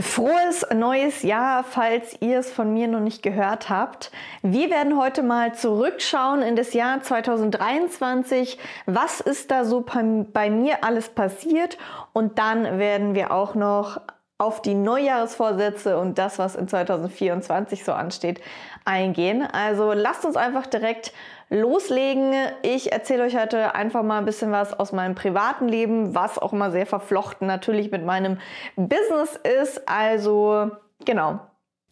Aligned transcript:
Frohes 0.00 0.66
neues 0.74 1.22
Jahr, 1.22 1.64
falls 1.64 2.16
ihr 2.20 2.38
es 2.38 2.50
von 2.50 2.72
mir 2.72 2.88
noch 2.88 3.00
nicht 3.00 3.22
gehört 3.22 3.68
habt. 3.68 4.10
Wir 4.42 4.70
werden 4.70 4.98
heute 4.98 5.22
mal 5.22 5.54
zurückschauen 5.54 6.40
in 6.40 6.56
das 6.56 6.72
Jahr 6.72 7.02
2023. 7.02 8.58
Was 8.86 9.20
ist 9.20 9.50
da 9.50 9.66
so 9.66 9.82
bei, 9.82 10.50
mir 10.50 10.82
alles 10.82 11.10
passiert? 11.10 11.76
Und 12.14 12.38
dann 12.38 12.78
werden 12.78 13.14
wir 13.14 13.32
auch 13.32 13.54
noch 13.54 14.00
auf 14.38 14.62
die 14.62 14.74
Neujahresvorsätze 14.74 15.98
und 15.98 16.16
das, 16.16 16.38
was 16.38 16.56
in 16.56 16.68
2024 16.68 17.84
so 17.84 17.92
ansteht, 17.92 18.40
eingehen. 18.86 19.42
Also 19.42 19.92
lasst 19.92 20.24
uns 20.24 20.36
einfach 20.36 20.66
direkt 20.66 21.12
loslegen. 21.52 22.32
Ich 22.62 22.92
erzähle 22.92 23.24
euch 23.24 23.36
heute 23.36 23.74
einfach 23.74 24.02
mal 24.02 24.18
ein 24.18 24.24
bisschen 24.24 24.52
was 24.52 24.72
aus 24.72 24.92
meinem 24.92 25.14
privaten 25.14 25.68
Leben, 25.68 26.14
was 26.14 26.38
auch 26.38 26.52
immer 26.52 26.70
sehr 26.70 26.86
verflochten 26.86 27.46
natürlich 27.46 27.90
mit 27.90 28.04
meinem 28.04 28.38
Business 28.76 29.38
ist. 29.60 29.86
Also 29.86 30.70
genau, 31.04 31.40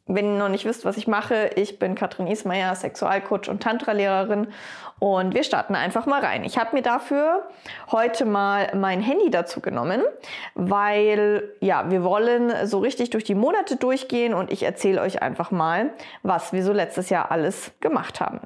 wenn 0.06 0.32
ihr 0.32 0.38
noch 0.38 0.48
nicht 0.48 0.64
wisst, 0.64 0.84
was 0.84 0.96
ich 0.96 1.06
mache, 1.06 1.50
ich 1.56 1.78
bin 1.78 1.94
Katrin 1.94 2.26
Ismayer, 2.26 2.74
Sexualcoach 2.74 3.48
und 3.48 3.62
Tantra-Lehrerin 3.62 4.48
und 5.00 5.34
wir 5.34 5.42
starten 5.42 5.74
einfach 5.74 6.06
mal 6.06 6.20
rein. 6.20 6.44
Ich 6.44 6.58
habe 6.58 6.76
mir 6.76 6.82
dafür 6.82 7.48
heute 7.90 8.26
mal 8.26 8.70
mein 8.76 9.00
Handy 9.00 9.30
dazu 9.30 9.60
genommen, 9.60 10.02
weil 10.54 11.42
ja, 11.60 11.90
wir 11.90 12.04
wollen 12.04 12.66
so 12.66 12.78
richtig 12.78 13.10
durch 13.10 13.24
die 13.24 13.34
Monate 13.34 13.76
durchgehen 13.76 14.34
und 14.34 14.52
ich 14.52 14.62
erzähle 14.62 15.00
euch 15.00 15.22
einfach 15.22 15.50
mal, 15.50 15.90
was 16.22 16.52
wir 16.52 16.62
so 16.62 16.72
letztes 16.72 17.08
Jahr 17.08 17.30
alles 17.30 17.72
gemacht 17.80 18.20
haben. 18.20 18.40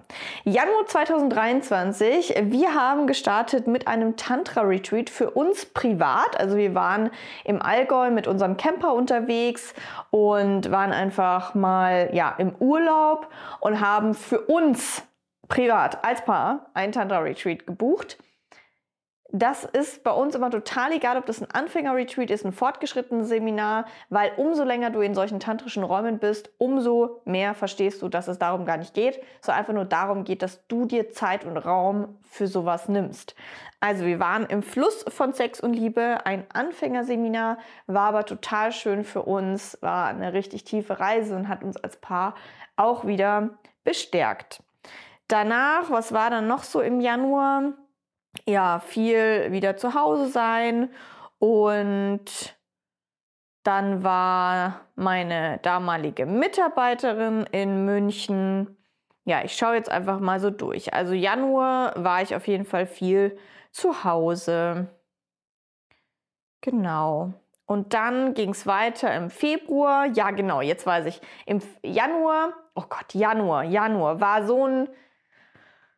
Januar 0.45 0.87
2023, 0.87 2.35
wir 2.45 2.75
haben 2.75 3.09
gestartet 3.09 3.67
mit 3.67 3.89
einem 3.89 4.17
Tantra-Retreat 4.17 5.11
für 5.11 5.31
uns 5.31 5.67
privat. 5.67 6.39
Also 6.39 6.57
wir 6.57 6.75
waren 6.77 7.11
im 7.43 7.61
Allgäu 7.61 8.13
mit 8.13 8.29
unserem 8.29 8.57
Camper 8.57 8.95
unterwegs 8.95 9.75
und 10.11 10.71
waren 10.71 10.93
einfach 10.93 11.55
mal 11.57 12.11
ja, 12.13 12.33
im 12.39 12.55
Urlaub 12.61 13.27
und 13.59 13.81
haben 13.81 14.15
für 14.15 14.41
uns 14.41 15.03
privat 15.49 16.05
als 16.05 16.25
Paar 16.25 16.71
ein 16.75 16.93
Tantra-Retreat 16.93 17.67
gebucht. 17.67 18.19
Das 19.37 19.65
ist 19.65 20.05
bei 20.05 20.13
uns 20.13 20.37
immer 20.37 20.49
total 20.49 20.93
egal, 20.93 21.17
ob 21.17 21.27
das 21.27 21.43
ein 21.43 21.51
Anfänger-Retreat 21.51 22.31
ist, 22.31 22.45
ein 22.47 22.53
fortgeschrittenes 22.53 23.27
Seminar, 23.27 23.87
weil 24.09 24.31
umso 24.37 24.63
länger 24.63 24.91
du 24.91 25.01
in 25.01 25.13
solchen 25.13 25.41
tantrischen 25.41 25.83
Räumen 25.83 26.21
bist, 26.21 26.51
umso 26.59 27.21
mehr 27.25 27.55
verstehst 27.55 28.01
du, 28.01 28.09
dass 28.09 28.29
es 28.29 28.39
darum 28.39 28.65
gar 28.65 28.77
nicht 28.77 28.95
geht, 28.95 29.21
sondern 29.41 29.59
einfach 29.59 29.73
nur 29.73 29.87
darum 29.87 30.23
geht, 30.23 30.43
dass 30.43 30.65
du 30.69 30.85
dir 30.85 31.11
Zeit 31.11 31.45
und 31.45 31.57
Raum 31.57 32.17
für 32.23 32.47
sowas 32.47 32.89
nimmst. 32.89 33.35
Also 33.81 34.05
wir 34.05 34.21
waren 34.21 34.47
im 34.47 34.63
Fluss 34.63 35.05
von 35.09 35.33
Sex 35.33 35.59
und 35.59 35.75
Liebe, 35.75 36.19
ein 36.25 36.45
Anfängerseminar, 36.53 37.59
war 37.89 38.11
aber 38.11 38.25
total 38.27 38.71
schön 38.71 39.03
für 39.03 39.23
uns, 39.23 39.77
war 39.81 40.07
eine 40.07 40.33
richtig 40.33 40.63
tiefe 40.63 41.01
Reise 41.01 41.35
und 41.35 41.49
hat 41.49 41.65
uns 41.65 41.77
als 41.77 41.97
Paar 41.97 42.37
auch 42.77 43.05
wieder 43.05 43.51
bestärkt. 43.83 44.63
Danach, 45.29 45.91
was 45.91 46.13
war 46.13 46.31
dann 46.31 46.47
noch 46.47 46.63
so 46.63 46.81
im 46.81 47.01
Januar? 47.01 47.73
ja, 48.47 48.81
viel 48.81 49.53
wieder 49.53 49.77
zu 49.77 49.95
Hause 49.95 50.29
sein 50.29 50.91
und 51.39 52.57
dann 53.63 54.03
war 54.05 54.81
meine 54.95 55.59
damalige 55.63 56.27
Mitarbeiterin 56.27 57.47
in 57.51 57.85
München. 57.87 58.77
Ja, 59.25 59.43
ich 59.43 59.57
schaue 59.57 59.77
jetzt 59.77 59.91
einfach 59.91 60.21
mal 60.21 60.39
so 60.39 60.51
durch. 60.51 60.93
Also 60.93 61.15
Januar 61.15 61.95
war 61.97 62.21
ich 62.21 62.35
auf 62.35 62.47
jeden 62.47 62.67
Fall 62.67 62.87
viel 62.87 63.39
zu 63.71 64.05
Hause. 64.05 64.89
Genau. 66.61 67.33
Und 67.67 67.95
dann 67.95 68.35
ging 68.35 68.51
es 68.51 68.67
weiter 68.67 69.15
im 69.15 69.31
Februar. 69.31 70.07
Ja, 70.13 70.31
genau, 70.31 70.61
jetzt 70.61 70.87
weiß 70.87 71.07
ich. 71.07 71.23
Im 71.47 71.63
Januar, 71.83 72.53
oh 72.75 72.85
Gott, 72.87 73.15
Januar, 73.15 73.65
Januar 73.65 74.21
war 74.21 74.47
so 74.47 74.67
ein 74.67 74.89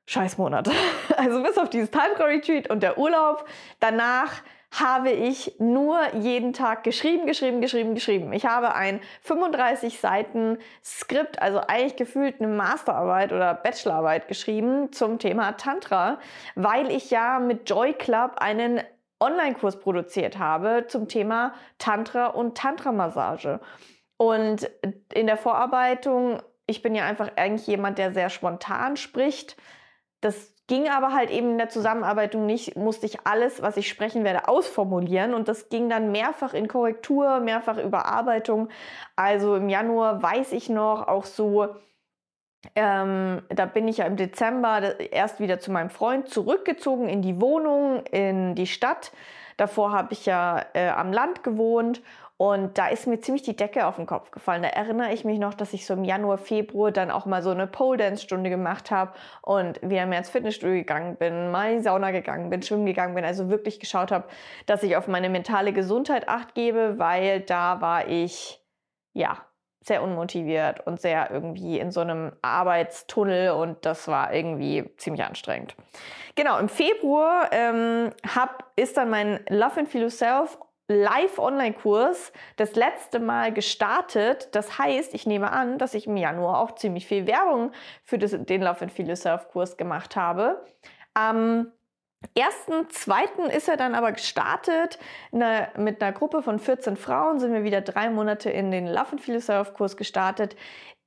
Scheißmonat. 0.06 0.70
Also 1.16 1.42
bis 1.42 1.56
auf 1.56 1.70
dieses 1.70 1.90
Tantra-Retreat 1.90 2.68
und 2.68 2.82
der 2.82 2.98
Urlaub. 2.98 3.46
Danach 3.80 4.42
habe 4.78 5.10
ich 5.10 5.54
nur 5.58 5.98
jeden 6.14 6.52
Tag 6.52 6.84
geschrieben, 6.84 7.26
geschrieben, 7.26 7.62
geschrieben, 7.62 7.94
geschrieben. 7.94 8.32
Ich 8.34 8.44
habe 8.44 8.74
ein 8.74 9.00
35 9.22 9.98
Seiten 9.98 10.58
Skript, 10.84 11.40
also 11.40 11.60
eigentlich 11.60 11.96
gefühlt 11.96 12.40
eine 12.40 12.48
Masterarbeit 12.48 13.32
oder 13.32 13.54
Bachelorarbeit 13.54 14.28
geschrieben 14.28 14.92
zum 14.92 15.18
Thema 15.18 15.52
Tantra, 15.52 16.18
weil 16.54 16.90
ich 16.90 17.10
ja 17.10 17.38
mit 17.38 17.68
Joy 17.68 17.94
Club 17.94 18.32
einen 18.36 18.82
Online-Kurs 19.20 19.80
produziert 19.80 20.38
habe 20.38 20.84
zum 20.88 21.08
Thema 21.08 21.54
Tantra 21.78 22.26
und 22.26 22.58
Tantra-Massage. 22.58 23.60
Und 24.18 24.70
in 25.14 25.26
der 25.26 25.38
Vorarbeitung, 25.38 26.42
ich 26.66 26.82
bin 26.82 26.94
ja 26.94 27.06
einfach 27.06 27.30
eigentlich 27.36 27.66
jemand, 27.66 27.96
der 27.96 28.12
sehr 28.12 28.28
spontan 28.28 28.98
spricht 28.98 29.56
das 30.20 30.54
ging 30.66 30.88
aber 30.88 31.12
halt 31.12 31.30
eben 31.30 31.52
in 31.52 31.58
der 31.58 31.68
Zusammenarbeit 31.68 32.34
nicht, 32.34 32.76
musste 32.76 33.06
ich 33.06 33.18
alles, 33.24 33.62
was 33.62 33.76
ich 33.76 33.88
sprechen 33.88 34.24
werde, 34.24 34.48
ausformulieren 34.48 35.34
und 35.34 35.48
das 35.48 35.68
ging 35.68 35.88
dann 35.88 36.10
mehrfach 36.10 36.54
in 36.54 36.66
Korrektur, 36.66 37.40
mehrfach 37.40 37.78
Überarbeitung. 37.78 38.68
Also 39.14 39.56
im 39.56 39.68
Januar 39.68 40.22
weiß 40.22 40.52
ich 40.52 40.68
noch 40.68 41.06
auch 41.06 41.24
so, 41.24 41.68
ähm, 42.74 43.42
da 43.48 43.66
bin 43.66 43.86
ich 43.86 43.98
ja 43.98 44.06
im 44.06 44.16
Dezember 44.16 44.98
erst 45.12 45.38
wieder 45.38 45.60
zu 45.60 45.70
meinem 45.70 45.90
Freund 45.90 46.28
zurückgezogen 46.28 47.08
in 47.08 47.22
die 47.22 47.40
Wohnung, 47.40 48.04
in 48.06 48.56
die 48.56 48.66
Stadt. 48.66 49.12
Davor 49.56 49.92
habe 49.92 50.12
ich 50.12 50.26
ja 50.26 50.64
äh, 50.74 50.88
am 50.88 51.12
Land 51.12 51.44
gewohnt 51.44 52.02
und 52.38 52.76
da 52.76 52.88
ist 52.88 53.06
mir 53.06 53.18
ziemlich 53.20 53.42
die 53.42 53.56
Decke 53.56 53.86
auf 53.86 53.96
den 53.96 54.04
Kopf 54.04 54.30
gefallen. 54.30 54.62
Da 54.62 54.68
erinnere 54.68 55.12
ich 55.12 55.24
mich 55.24 55.38
noch, 55.38 55.54
dass 55.54 55.72
ich 55.72 55.86
so 55.86 55.94
im 55.94 56.04
Januar, 56.04 56.36
Februar 56.36 56.92
dann 56.92 57.10
auch 57.10 57.24
mal 57.24 57.42
so 57.42 57.50
eine 57.50 57.66
Pole 57.66 57.96
Dance 57.96 58.22
Stunde 58.22 58.50
gemacht 58.50 58.90
habe 58.90 59.12
und 59.40 59.80
wieder 59.80 60.04
mehr 60.04 60.18
ins 60.18 60.28
Fitnessstudio 60.28 60.76
gegangen 60.76 61.16
bin, 61.16 61.50
mal 61.50 61.70
in 61.70 61.78
die 61.78 61.82
Sauna 61.82 62.10
gegangen 62.10 62.50
bin, 62.50 62.62
schwimmen 62.62 62.84
gegangen 62.84 63.14
bin. 63.14 63.24
Also 63.24 63.48
wirklich 63.48 63.80
geschaut 63.80 64.12
habe, 64.12 64.24
dass 64.66 64.82
ich 64.82 64.96
auf 64.96 65.08
meine 65.08 65.30
mentale 65.30 65.72
Gesundheit 65.72 66.28
acht 66.28 66.54
gebe, 66.54 66.98
weil 66.98 67.40
da 67.40 67.80
war 67.80 68.06
ich, 68.08 68.62
ja, 69.14 69.38
sehr 69.82 70.02
unmotiviert 70.02 70.84
und 70.84 71.00
sehr 71.00 71.30
irgendwie 71.30 71.78
in 71.78 71.92
so 71.92 72.00
einem 72.00 72.32
Arbeitstunnel 72.42 73.52
und 73.52 73.86
das 73.86 74.08
war 74.08 74.34
irgendwie 74.34 74.90
ziemlich 74.96 75.24
anstrengend. 75.24 75.76
Genau, 76.34 76.58
im 76.58 76.68
Februar 76.68 77.48
ähm, 77.52 78.10
hab, 78.34 78.64
ist 78.74 78.96
dann 78.96 79.08
mein 79.08 79.40
Love 79.48 79.80
and 79.80 79.88
Feel 79.88 80.02
Yourself 80.02 80.58
Live-Online-Kurs 80.88 82.32
das 82.56 82.74
letzte 82.76 83.18
Mal 83.18 83.52
gestartet. 83.52 84.48
Das 84.52 84.78
heißt, 84.78 85.14
ich 85.14 85.26
nehme 85.26 85.50
an, 85.50 85.78
dass 85.78 85.94
ich 85.94 86.06
im 86.06 86.16
Januar 86.16 86.60
auch 86.60 86.74
ziemlich 86.76 87.06
viel 87.06 87.26
Werbung 87.26 87.72
für 88.04 88.18
das, 88.18 88.36
den 88.38 88.62
Love 88.62 88.82
and 88.82 88.92
Feel 88.92 89.08
Yourself-Kurs 89.08 89.76
gemacht 89.76 90.16
habe. 90.16 90.64
Am 91.14 91.72
1.2. 92.36 93.48
ist 93.48 93.68
er 93.68 93.76
dann 93.76 93.94
aber 93.94 94.12
gestartet. 94.12 94.98
Eine, 95.32 95.68
mit 95.76 96.02
einer 96.02 96.12
Gruppe 96.12 96.42
von 96.42 96.58
14 96.58 96.96
Frauen 96.96 97.40
sind 97.40 97.52
wir 97.52 97.64
wieder 97.64 97.80
drei 97.80 98.10
Monate 98.10 98.50
in 98.50 98.70
den 98.70 98.86
Love 98.86 99.12
and 99.12 99.20
Feel 99.20 99.34
Yourself-Kurs 99.34 99.96
gestartet, 99.96 100.56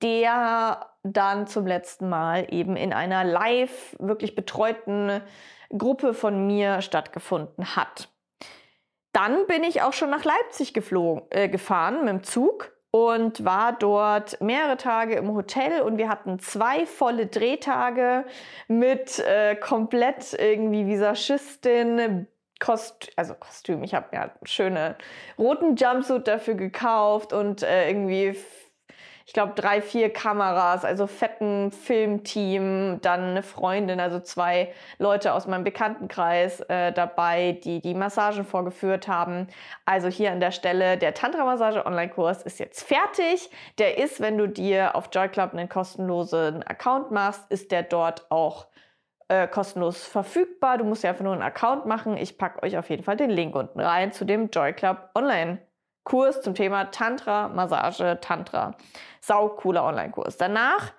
der 0.01 0.89
dann 1.03 1.47
zum 1.47 1.65
letzten 1.65 2.09
Mal 2.09 2.47
eben 2.53 2.75
in 2.75 2.93
einer 2.93 3.23
live, 3.23 3.95
wirklich 3.99 4.35
betreuten 4.35 5.21
Gruppe 5.69 6.13
von 6.13 6.47
mir 6.47 6.81
stattgefunden 6.81 7.75
hat. 7.75 8.09
Dann 9.11 9.47
bin 9.47 9.63
ich 9.63 9.81
auch 9.81 9.93
schon 9.93 10.09
nach 10.09 10.23
Leipzig 10.23 10.73
geflogen, 10.73 11.23
äh, 11.31 11.49
gefahren 11.49 12.05
mit 12.05 12.09
dem 12.09 12.23
Zug 12.23 12.71
und 12.91 13.45
war 13.45 13.73
dort 13.73 14.41
mehrere 14.41 14.77
Tage 14.77 15.15
im 15.15 15.33
Hotel 15.33 15.81
und 15.81 15.97
wir 15.97 16.09
hatten 16.09 16.39
zwei 16.39 16.85
volle 16.85 17.27
Drehtage 17.27 18.25
mit 18.67 19.19
äh, 19.19 19.55
komplett 19.55 20.33
irgendwie 20.33 20.87
Visagistin, 20.87 22.27
Kost 22.59 23.11
also 23.15 23.35
Kostüm. 23.35 23.83
Ich 23.83 23.93
habe 23.93 24.07
mir 24.11 24.21
einen 24.23 24.31
schönen 24.43 24.95
roten 25.37 25.75
Jumpsuit 25.75 26.27
dafür 26.27 26.55
gekauft 26.55 27.31
und 27.31 27.63
äh, 27.63 27.87
irgendwie 27.87 28.35
ich 29.29 29.33
glaube, 29.33 29.53
drei, 29.53 29.83
vier 29.83 30.11
Kameras, 30.11 30.83
also 30.83 31.05
fetten 31.05 31.71
Filmteam, 31.71 32.99
dann 33.03 33.21
eine 33.25 33.43
Freundin, 33.43 33.99
also 33.99 34.19
zwei 34.19 34.73
Leute 34.97 35.35
aus 35.35 35.45
meinem 35.45 35.63
Bekanntenkreis 35.63 36.61
äh, 36.61 36.91
dabei, 36.91 37.51
die 37.63 37.79
die 37.79 37.93
Massagen 37.93 38.43
vorgeführt 38.43 39.07
haben. 39.07 39.45
Also 39.85 40.07
hier 40.07 40.31
an 40.31 40.39
der 40.39 40.49
Stelle, 40.49 40.97
der 40.97 41.13
Tantra-Massage-Online-Kurs 41.13 42.41
ist 42.41 42.57
jetzt 42.57 42.81
fertig. 42.81 43.51
Der 43.77 43.99
ist, 43.99 44.19
wenn 44.19 44.35
du 44.39 44.47
dir 44.47 44.95
auf 44.95 45.09
Joy 45.13 45.29
Club 45.29 45.53
einen 45.53 45.69
kostenlosen 45.69 46.63
Account 46.63 47.11
machst, 47.11 47.43
ist 47.51 47.71
der 47.71 47.83
dort 47.83 48.31
auch 48.31 48.65
äh, 49.27 49.47
kostenlos 49.47 50.07
verfügbar. 50.07 50.79
Du 50.79 50.85
musst 50.85 51.03
ja 51.03 51.11
einfach 51.11 51.23
nur 51.23 51.33
einen 51.33 51.43
Account 51.43 51.85
machen. 51.85 52.17
Ich 52.17 52.39
packe 52.39 52.63
euch 52.63 52.79
auf 52.79 52.89
jeden 52.89 53.03
Fall 53.03 53.15
den 53.15 53.29
Link 53.29 53.55
unten 53.55 53.79
rein 53.79 54.11
zu 54.11 54.25
dem 54.25 54.49
Joy 54.49 54.73
Club 54.73 55.11
Online 55.13 55.59
Kurs 56.03 56.41
zum 56.41 56.55
Thema 56.55 56.85
Tantra, 56.85 57.49
Massage, 57.49 58.19
Tantra. 58.21 58.75
Sau 59.21 59.49
cooler 59.49 59.83
Online-Kurs. 59.83 60.37
Danach 60.37 60.93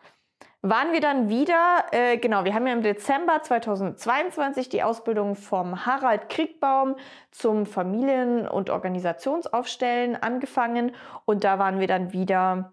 waren 0.62 0.92
wir 0.92 1.00
dann 1.00 1.30
wieder, 1.30 1.86
äh, 1.90 2.18
genau, 2.18 2.44
wir 2.44 2.54
haben 2.54 2.66
ja 2.66 2.74
im 2.74 2.82
Dezember 2.82 3.42
2022 3.42 4.68
die 4.68 4.82
Ausbildung 4.82 5.34
vom 5.34 5.86
Harald 5.86 6.28
Kriegbaum 6.28 6.96
zum 7.30 7.64
Familien- 7.64 8.46
und 8.46 8.68
Organisationsaufstellen 8.68 10.22
angefangen 10.22 10.92
und 11.24 11.44
da 11.44 11.58
waren 11.58 11.80
wir 11.80 11.86
dann 11.86 12.12
wieder 12.12 12.72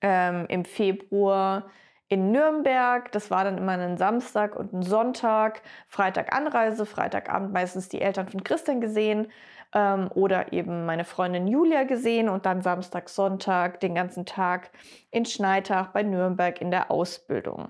ähm, 0.00 0.46
im 0.48 0.64
Februar 0.64 1.66
in 2.08 2.30
Nürnberg. 2.32 3.12
Das 3.12 3.30
war 3.30 3.44
dann 3.44 3.58
immer 3.58 3.72
ein 3.72 3.98
Samstag 3.98 4.56
und 4.56 4.72
ein 4.72 4.82
Sonntag. 4.82 5.62
Freitag 5.88 6.34
Anreise, 6.34 6.86
Freitagabend 6.86 7.52
meistens 7.52 7.88
die 7.88 8.00
Eltern 8.00 8.28
von 8.28 8.44
Christian 8.44 8.80
gesehen 8.80 9.28
ähm, 9.74 10.08
oder 10.14 10.52
eben 10.52 10.86
meine 10.86 11.04
Freundin 11.04 11.46
Julia 11.46 11.82
gesehen 11.82 12.28
und 12.28 12.46
dann 12.46 12.62
Samstag, 12.62 13.08
Sonntag 13.08 13.80
den 13.80 13.94
ganzen 13.94 14.24
Tag 14.24 14.70
in 15.10 15.24
Schneitach 15.24 15.88
bei 15.88 16.02
Nürnberg 16.02 16.60
in 16.60 16.70
der 16.70 16.90
Ausbildung. 16.90 17.68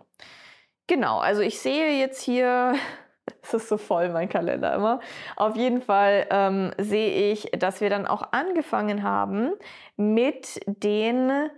Genau, 0.86 1.18
also 1.18 1.40
ich 1.40 1.58
sehe 1.58 1.98
jetzt 1.98 2.22
hier, 2.22 2.74
es 3.42 3.54
ist 3.54 3.68
so 3.68 3.78
voll 3.78 4.10
mein 4.10 4.28
Kalender 4.28 4.74
immer. 4.74 5.00
Auf 5.36 5.56
jeden 5.56 5.80
Fall 5.80 6.26
ähm, 6.30 6.72
sehe 6.78 7.32
ich, 7.32 7.50
dass 7.58 7.80
wir 7.80 7.90
dann 7.90 8.06
auch 8.06 8.32
angefangen 8.32 9.02
haben 9.02 9.52
mit 9.96 10.60
den 10.66 11.48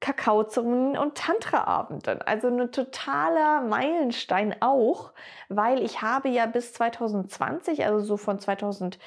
Kakaozeremonien 0.00 0.96
und 0.96 1.14
Tantra-Abenden. 1.14 2.22
Also 2.22 2.48
ein 2.48 2.72
totaler 2.72 3.60
Meilenstein 3.60 4.56
auch, 4.60 5.12
weil 5.48 5.82
ich 5.82 6.00
habe 6.00 6.30
ja 6.30 6.46
bis 6.46 6.72
2020, 6.72 7.84
also 7.84 8.00
so 8.00 8.16
von 8.16 8.38
2018 8.38 8.98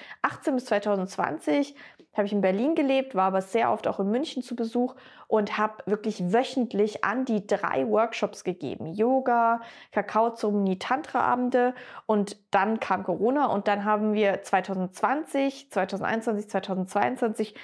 bis 0.53 0.65
2020, 0.65 1.75
habe 2.13 2.27
ich 2.27 2.33
in 2.33 2.41
Berlin 2.41 2.75
gelebt, 2.75 3.15
war 3.15 3.25
aber 3.25 3.41
sehr 3.41 3.71
oft 3.71 3.87
auch 3.87 3.99
in 3.99 4.11
München 4.11 4.43
zu 4.43 4.55
Besuch 4.55 4.93
und 5.27 5.57
habe 5.57 5.81
wirklich 5.87 6.31
wöchentlich 6.31 7.03
an 7.03 7.25
die 7.25 7.47
drei 7.47 7.87
Workshops 7.89 8.43
gegeben. 8.43 8.85
Yoga, 8.85 9.61
Kakaozeremonie, 9.91 10.77
Tantra-Abende 10.77 11.73
und 12.05 12.37
dann 12.51 12.79
kam 12.79 13.03
Corona 13.03 13.47
und 13.47 13.67
dann 13.67 13.83
haben 13.83 14.13
wir 14.13 14.43
2020, 14.43 15.71
2021, 15.71 16.49
2022 16.49 17.55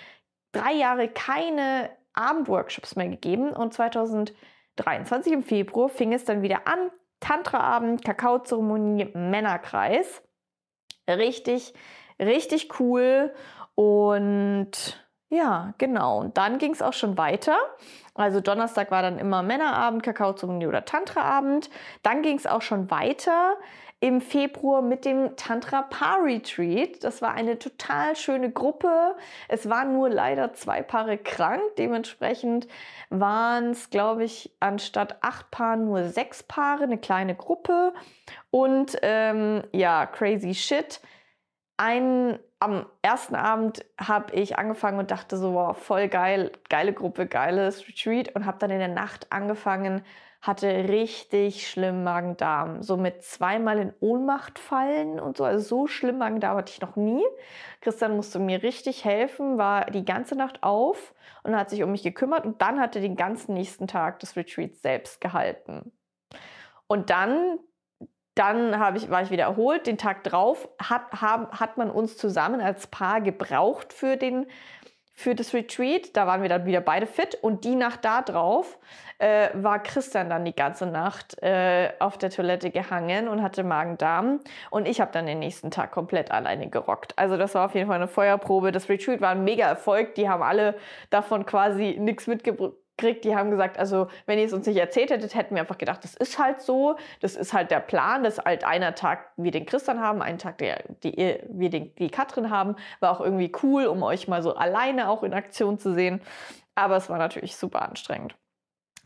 drei 0.51 0.73
Jahre 0.73 1.09
keine 1.09 1.91
Abendworkshops 2.13 2.95
mehr 2.95 3.09
gegeben 3.09 3.51
und 3.51 3.73
2023 3.73 5.33
im 5.33 5.43
Februar 5.43 5.89
fing 5.89 6.13
es 6.13 6.25
dann 6.25 6.41
wieder 6.41 6.67
an. 6.67 6.91
Tantra-Abend, 7.19 8.03
Kakaozeremonie, 8.03 9.11
Männerkreis. 9.13 10.23
Richtig, 11.07 11.73
richtig 12.19 12.79
cool. 12.79 13.33
Und 13.75 14.99
ja, 15.29 15.73
genau. 15.77 16.19
Und 16.19 16.37
dann 16.37 16.57
ging 16.57 16.71
es 16.71 16.81
auch 16.81 16.93
schon 16.93 17.17
weiter. 17.17 17.57
Also 18.15 18.41
Donnerstag 18.41 18.89
war 18.89 19.01
dann 19.01 19.19
immer 19.19 19.43
Männerabend, 19.43 20.03
Kakaozeremonie 20.03 20.67
oder 20.67 20.85
Tantra-Abend. 20.85 21.69
Dann 22.01 22.21
ging 22.21 22.37
es 22.37 22.47
auch 22.47 22.61
schon 22.61 22.89
weiter 22.89 23.55
im 24.01 24.21
Februar 24.21 24.81
mit 24.81 25.03
dem 25.03 25.35
Tantra 25.35 25.81
Paar 25.81 26.23
Retreat. 26.23 27.03
Das 27.03 27.21
war 27.21 27.33
eine 27.33 27.59
total 27.59 28.15
schöne 28.15 28.49
Gruppe. 28.49 29.15
Es 29.49 29.69
waren 29.69 29.93
nur 29.93 30.09
leider 30.09 30.53
zwei 30.53 30.81
Paare 30.81 31.17
krank. 31.17 31.61
Dementsprechend 31.77 32.67
waren 33.09 33.71
es, 33.71 33.89
glaube 33.89 34.23
ich, 34.23 34.55
anstatt 34.61 35.17
acht 35.21 35.51
Paaren 35.51 35.85
nur 35.85 36.05
sechs 36.05 36.43
Paare, 36.43 36.83
eine 36.83 36.97
kleine 36.97 37.35
Gruppe. 37.35 37.93
Und 38.51 38.97
ähm, 39.01 39.63
ja, 39.73 40.05
crazy 40.05 40.53
shit. 40.53 41.01
Ein, 41.75 42.39
am 42.59 42.85
ersten 43.01 43.35
Abend 43.35 43.85
habe 43.99 44.33
ich 44.33 44.57
angefangen 44.57 44.99
und 44.99 45.11
dachte 45.11 45.35
so, 45.35 45.53
wow, 45.53 45.77
voll 45.77 46.07
geil, 46.07 46.51
geile 46.69 46.93
Gruppe, 46.93 47.25
geiles 47.25 47.87
Retreat 47.87 48.33
und 48.35 48.45
habe 48.45 48.59
dann 48.59 48.69
in 48.69 48.79
der 48.79 48.87
Nacht 48.89 49.27
angefangen, 49.31 50.03
hatte 50.41 50.67
richtig 50.87 51.69
schlimm 51.69 52.03
Magen-Darm. 52.03 52.81
So 52.81 52.95
mit 52.95 53.23
zweimal 53.23 53.79
in 53.79 53.93
Ohnmacht 53.99 54.57
fallen 54.57 55.19
und 55.19 55.37
so. 55.37 55.43
Also 55.43 55.67
so 55.67 55.87
schlimm 55.87 56.17
Magen-Darm 56.17 56.57
hatte 56.57 56.71
ich 56.71 56.81
noch 56.81 56.95
nie. 56.95 57.23
Christian 57.81 58.15
musste 58.15 58.39
mir 58.39 58.63
richtig 58.63 59.03
helfen, 59.03 59.57
war 59.57 59.85
die 59.85 60.05
ganze 60.05 60.35
Nacht 60.35 60.63
auf 60.63 61.13
und 61.43 61.55
hat 61.55 61.69
sich 61.69 61.83
um 61.83 61.91
mich 61.91 62.03
gekümmert 62.03 62.45
und 62.45 62.61
dann 62.61 62.79
hat 62.79 62.95
er 62.95 63.01
den 63.01 63.17
ganzen 63.17 63.53
nächsten 63.53 63.87
Tag 63.87 64.19
des 64.19 64.35
Retreats 64.37 64.81
selbst 64.81 65.19
gehalten. 65.19 65.91
Und 66.87 67.09
dann 67.09 67.59
dann 68.39 68.95
ich, 68.95 69.09
war 69.09 69.21
ich 69.21 69.31
wieder 69.31 69.43
erholt. 69.43 69.85
Den 69.85 69.97
Tag 69.97 70.23
drauf 70.23 70.69
hat, 70.81 71.21
hab, 71.21 71.59
hat 71.59 71.77
man 71.77 71.91
uns 71.91 72.15
zusammen 72.15 72.61
als 72.61 72.87
Paar 72.87 73.19
gebraucht 73.19 73.91
für, 73.91 74.15
den, 74.15 74.47
für 75.13 75.35
das 75.35 75.53
Retreat. 75.53 76.15
Da 76.15 76.25
waren 76.25 76.41
wir 76.41 76.47
dann 76.47 76.65
wieder 76.65 76.79
beide 76.79 77.05
fit. 77.05 77.37
Und 77.41 77.65
die 77.65 77.75
Nacht 77.75 78.05
da 78.05 78.21
drauf 78.21 78.79
äh, 79.19 79.49
war 79.53 79.79
Christian 79.83 80.29
dann 80.29 80.45
die 80.45 80.55
ganze 80.55 80.85
Nacht 80.85 81.41
äh, 81.43 81.91
auf 81.99 82.17
der 82.17 82.29
Toilette 82.29 82.71
gehangen 82.71 83.27
und 83.27 83.43
hatte 83.43 83.63
Magen-Darm. 83.63 84.39
Und 84.71 84.87
ich 84.87 84.99
habe 85.01 85.11
dann 85.11 85.27
den 85.27 85.39
nächsten 85.39 85.71
Tag 85.71 85.91
komplett 85.91 86.31
alleine 86.31 86.69
gerockt. 86.69 87.13
Also 87.17 87.37
das 87.37 87.53
war 87.53 87.65
auf 87.65 87.75
jeden 87.75 87.87
Fall 87.87 87.97
eine 87.97 88.07
Feuerprobe. 88.07 88.71
Das 88.71 88.89
Retreat 88.89 89.21
war 89.21 89.31
ein 89.31 89.43
mega 89.43 89.67
Erfolg. 89.67 90.15
Die 90.15 90.29
haben 90.29 90.41
alle 90.41 90.75
davon 91.09 91.45
quasi 91.45 91.97
nichts 91.99 92.27
mitgebracht 92.27 92.73
Die 93.23 93.35
haben 93.35 93.49
gesagt, 93.49 93.77
also 93.77 94.07
wenn 94.25 94.39
ihr 94.39 94.45
es 94.45 94.53
uns 94.53 94.67
nicht 94.67 94.77
erzählt 94.77 95.11
hättet, 95.11 95.35
hätten 95.35 95.55
wir 95.55 95.61
einfach 95.61 95.77
gedacht, 95.77 96.03
das 96.03 96.15
ist 96.15 96.37
halt 96.37 96.61
so, 96.61 96.97
das 97.21 97.35
ist 97.35 97.53
halt 97.53 97.71
der 97.71 97.79
Plan, 97.79 98.23
dass 98.23 98.39
halt 98.39 98.65
einer 98.65 98.93
Tag 98.95 99.31
wir 99.37 99.51
den 99.51 99.65
Christian 99.65 100.01
haben, 100.01 100.21
einen 100.21 100.37
Tag 100.37 100.57
der, 100.57 100.83
die, 101.03 101.39
wir 101.49 101.69
den, 101.69 101.95
die 101.95 102.09
Katrin 102.09 102.49
haben, 102.49 102.75
war 102.99 103.11
auch 103.11 103.21
irgendwie 103.21 103.51
cool, 103.63 103.85
um 103.85 104.03
euch 104.03 104.27
mal 104.27 104.43
so 104.43 104.55
alleine 104.55 105.09
auch 105.09 105.23
in 105.23 105.33
Aktion 105.33 105.79
zu 105.79 105.93
sehen. 105.93 106.21
Aber 106.75 106.97
es 106.97 107.09
war 107.09 107.17
natürlich 107.17 107.55
super 107.55 107.81
anstrengend. 107.81 108.35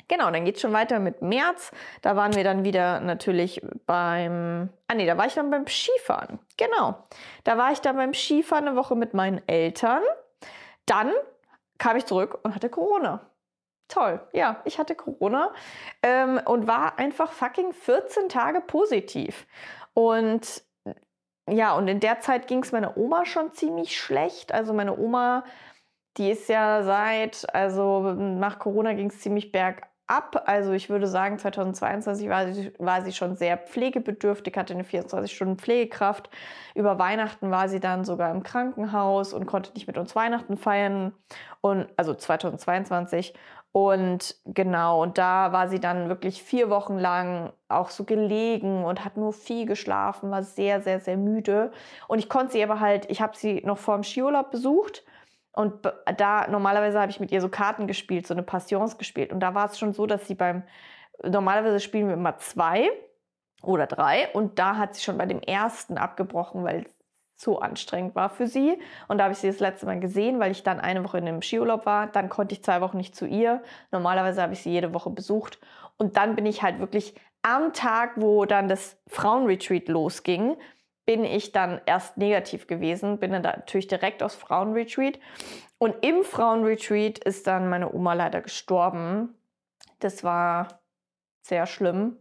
Genau, 0.08 0.30
dann 0.32 0.46
geht 0.46 0.56
es 0.56 0.62
schon 0.62 0.74
weiter 0.74 1.00
mit 1.00 1.22
März. 1.22 1.72
Da 2.02 2.16
waren 2.16 2.36
wir 2.36 2.44
dann 2.44 2.64
wieder 2.64 3.00
natürlich 3.00 3.62
beim. 3.86 4.70
Ah, 4.88 4.96
nee, 4.96 5.06
da 5.06 5.18
war 5.18 5.28
ich 5.28 5.34
dann 5.34 5.50
beim 5.50 5.68
Skifahren. 5.68 6.40
Genau. 6.58 6.96
Da 7.44 7.58
war 7.58 7.72
ich 7.72 7.80
dann 7.80 7.96
beim 7.96 8.14
Skifahren 8.14 8.68
eine 8.68 8.76
Woche 8.78 8.96
mit 8.96 9.14
meinen 9.14 9.42
Eltern. 9.48 10.02
Dann 10.86 11.12
kam 11.78 11.98
ich 11.98 12.06
zurück 12.06 12.40
und 12.44 12.56
hatte 12.56 12.70
Corona. 12.70 13.22
Toll, 13.90 14.22
ja, 14.34 14.62
ich 14.66 14.80
hatte 14.80 14.96
Corona 14.96 15.54
ähm, 16.02 16.40
und 16.46 16.68
war 16.68 16.98
einfach 16.98 17.32
fucking 17.32 17.74
14 17.74 18.30
Tage 18.30 18.62
positiv. 18.62 19.46
Und 19.94 20.64
ja, 21.50 21.76
und 21.76 21.88
in 21.88 22.00
der 22.00 22.22
Zeit 22.22 22.48
ging 22.48 22.64
es 22.64 22.72
meiner 22.72 22.98
Oma 22.98 23.26
schon 23.26 23.52
ziemlich 23.52 24.00
schlecht. 24.00 24.54
Also 24.54 24.74
meine 24.74 24.98
Oma, 24.98 25.44
die 26.18 26.32
ist 26.32 26.48
ja 26.50 26.84
seit, 26.84 27.54
also 27.54 28.14
nach 28.14 28.60
Corona 28.60 28.94
ging 28.94 29.10
es 29.10 29.20
ziemlich 29.20 29.52
bergab 29.52 29.93
ab. 30.15 30.44
Also 30.45 30.71
ich 30.74 30.89
würde 30.89 31.07
sagen, 31.07 31.39
2022 31.39 32.30
war 32.30 32.51
sie, 32.51 32.74
war 32.77 33.01
sie 33.01 33.12
schon 33.12 33.36
sehr 33.36 33.57
pflegebedürftig, 33.57 34.56
hatte 34.56 34.74
eine 34.74 34.83
24-Stunden-Pflegekraft. 34.83 36.30
Über 36.75 37.00
Weihnachten 37.00 37.51
war 37.51 37.69
sie 37.69 37.80
dann 37.80 38.06
sogar 38.06 38.31
im 38.31 38.44
Krankenhaus 38.44 39.33
und 39.33 39.45
konnte 39.45 39.71
nicht 39.74 39.88
mit 39.88 39.98
uns 39.98 40.15
Weihnachten 40.15 40.57
feiern. 40.57 41.13
Und, 41.62 41.88
also 41.98 42.13
2022. 42.13 43.33
Und 43.71 44.36
genau, 44.46 45.01
und 45.01 45.17
da 45.17 45.51
war 45.51 45.67
sie 45.67 45.79
dann 45.79 46.08
wirklich 46.08 46.43
vier 46.43 46.70
Wochen 46.70 47.00
lang 47.00 47.51
auch 47.70 47.89
so 47.89 48.03
gelegen 48.03 48.86
und 48.86 49.03
hat 49.03 49.17
nur 49.17 49.34
viel 49.34 49.65
geschlafen, 49.65 50.29
war 50.29 50.43
sehr, 50.43 50.82
sehr, 50.82 51.00
sehr 51.00 51.17
müde. 51.17 51.72
Und 52.08 52.20
ich 52.20 52.29
konnte 52.29 52.53
sie 52.53 52.63
aber 52.63 52.79
halt, 52.79 53.10
ich 53.10 53.20
habe 53.20 53.36
sie 53.36 53.63
noch 53.65 53.79
vor 53.79 53.96
dem 53.96 54.03
Skiurlaub 54.03 54.51
besucht 54.51 55.03
und 55.53 55.91
da 56.17 56.48
normalerweise 56.48 57.00
habe 57.00 57.12
ich 57.12 57.19
mit 57.19 57.31
ihr 57.31 57.41
so 57.41 57.50
Karten 57.50 57.88
gespielt, 57.88 58.27
so 58.27 58.33
eine 58.33 58.43
Passions 58.43 58.98
gespielt. 58.98 59.31
Und 59.31 59.39
da 59.39 59.53
war 59.53 59.65
es 59.65 59.77
schon 59.77 59.93
so, 59.93 60.05
dass 60.05 60.27
sie 60.27 60.36
beim 60.36 60.63
normalerweise 61.24 61.79
spielen 61.79 62.07
wir 62.07 62.15
immer 62.15 62.38
zwei 62.38 62.89
oder 63.62 63.88
drei 63.88 64.29
und 64.33 64.60
da 64.60 64.77
hat 64.77 64.95
sie 64.95 65.01
schon 65.01 65.17
bei 65.17 65.25
dem 65.25 65.39
ersten 65.39 65.98
abgebrochen, 65.98 66.63
weil 66.63 66.81
es 66.81 66.93
zu 67.36 67.60
anstrengend 67.60 68.15
war 68.15 68.29
für 68.29 68.48
sie. 68.48 68.79
Und 69.07 69.17
da 69.17 69.25
habe 69.25 69.33
ich 69.33 69.39
sie 69.39 69.48
das 69.48 69.60
letzte 69.60 69.86
Mal 69.86 70.00
gesehen, 70.00 70.39
weil 70.39 70.51
ich 70.51 70.63
dann 70.63 70.79
eine 70.79 71.03
Woche 71.03 71.17
in 71.17 71.27
einem 71.27 71.41
Skiurlaub 71.41 71.86
war. 71.86 72.07
Dann 72.07 72.29
konnte 72.29 72.53
ich 72.53 72.63
zwei 72.63 72.79
Wochen 72.81 72.98
nicht 72.98 73.15
zu 73.15 73.25
ihr. 73.25 73.63
Normalerweise 73.91 74.41
habe 74.41 74.53
ich 74.53 74.62
sie 74.62 74.72
jede 74.72 74.93
Woche 74.93 75.10
besucht. 75.10 75.60
Und 75.98 76.15
dann 76.15 76.36
bin 76.36 76.45
ich 76.45 76.63
halt 76.63 76.79
wirklich 76.79 77.15
am 77.41 77.74
Tag, 77.74 78.13
wo 78.15 78.45
dann 78.45 78.69
das 78.69 78.98
Frauenretreat 79.07 79.89
losging, 79.89 80.55
bin 81.05 81.25
ich 81.25 81.51
dann 81.51 81.81
erst 81.86 82.17
negativ 82.17 82.67
gewesen, 82.67 83.19
bin 83.19 83.31
dann 83.31 83.41
natürlich 83.41 83.88
direkt 83.88 84.24
aus 84.24 84.36
Frauenretreat. 84.36 85.19
Und 85.77 85.95
im 86.01 86.24
Frauenretreat 86.24 87.19
ist 87.19 87.48
dann 87.48 87.69
meine 87.69 87.93
Oma 87.93 88.13
leider 88.13 88.41
gestorben. 88.41 89.36
Das 90.00 90.24
war 90.24 90.81
sehr 91.41 91.65
schlimm. 91.65 92.17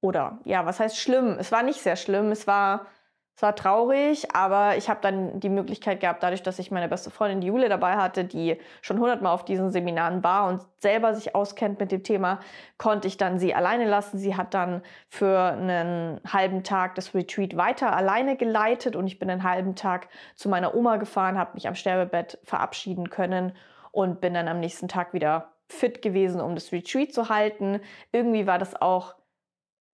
Oder 0.00 0.40
ja, 0.44 0.66
was 0.66 0.80
heißt 0.80 0.98
schlimm? 0.98 1.36
Es 1.38 1.52
war 1.52 1.62
nicht 1.62 1.80
sehr 1.80 1.96
schlimm. 1.96 2.30
Es 2.32 2.46
war 2.46 2.86
es 3.34 3.42
war 3.42 3.56
traurig, 3.56 4.34
aber 4.34 4.76
ich 4.76 4.90
habe 4.90 5.00
dann 5.00 5.40
die 5.40 5.48
Möglichkeit 5.48 6.00
gehabt, 6.00 6.22
dadurch, 6.22 6.42
dass 6.42 6.58
ich 6.58 6.70
meine 6.70 6.88
beste 6.88 7.10
Freundin, 7.10 7.40
Jule, 7.40 7.70
dabei 7.70 7.96
hatte, 7.96 8.24
die 8.24 8.58
schon 8.82 8.98
hundertmal 8.98 9.32
auf 9.32 9.44
diesen 9.44 9.72
Seminaren 9.72 10.22
war 10.22 10.48
und 10.48 10.62
selber 10.78 11.14
sich 11.14 11.34
auskennt 11.34 11.80
mit 11.80 11.92
dem 11.92 12.02
Thema, 12.02 12.40
konnte 12.76 13.08
ich 13.08 13.16
dann 13.16 13.38
sie 13.38 13.54
alleine 13.54 13.88
lassen. 13.88 14.18
Sie 14.18 14.36
hat 14.36 14.52
dann 14.52 14.82
für 15.08 15.38
einen 15.38 16.20
halben 16.30 16.62
Tag 16.62 16.94
das 16.94 17.14
Retreat 17.14 17.56
weiter 17.56 17.96
alleine 17.96 18.36
geleitet 18.36 18.96
und 18.96 19.06
ich 19.06 19.18
bin 19.18 19.30
einen 19.30 19.44
halben 19.44 19.76
Tag 19.76 20.08
zu 20.36 20.50
meiner 20.50 20.74
Oma 20.74 20.98
gefahren, 20.98 21.38
habe 21.38 21.54
mich 21.54 21.66
am 21.66 21.74
Sterbebett 21.74 22.38
verabschieden 22.44 23.08
können 23.08 23.52
und 23.92 24.20
bin 24.20 24.34
dann 24.34 24.48
am 24.48 24.60
nächsten 24.60 24.88
Tag 24.88 25.14
wieder 25.14 25.52
fit 25.68 26.02
gewesen, 26.02 26.42
um 26.42 26.54
das 26.54 26.70
Retreat 26.70 27.14
zu 27.14 27.30
halten. 27.30 27.80
Irgendwie 28.12 28.46
war 28.46 28.58
das 28.58 28.80
auch 28.80 29.14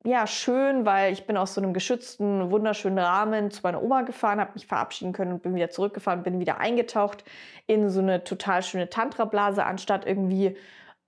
ja, 0.06 0.26
schön, 0.26 0.84
weil 0.84 1.12
ich 1.14 1.26
bin 1.26 1.36
aus 1.38 1.54
so 1.54 1.62
einem 1.62 1.72
geschützten, 1.72 2.50
wunderschönen 2.50 2.98
Rahmen 2.98 3.50
zu 3.50 3.62
meiner 3.62 3.82
Oma 3.82 4.02
gefahren, 4.02 4.38
habe 4.38 4.52
mich 4.54 4.66
verabschieden 4.66 5.14
können 5.14 5.32
und 5.32 5.42
bin 5.42 5.54
wieder 5.54 5.70
zurückgefahren, 5.70 6.22
bin 6.22 6.40
wieder 6.40 6.58
eingetaucht 6.58 7.24
in 7.66 7.88
so 7.88 8.00
eine 8.00 8.22
total 8.22 8.62
schöne 8.62 8.90
Tantra-Blase, 8.90 9.64
anstatt 9.64 10.06
irgendwie 10.06 10.56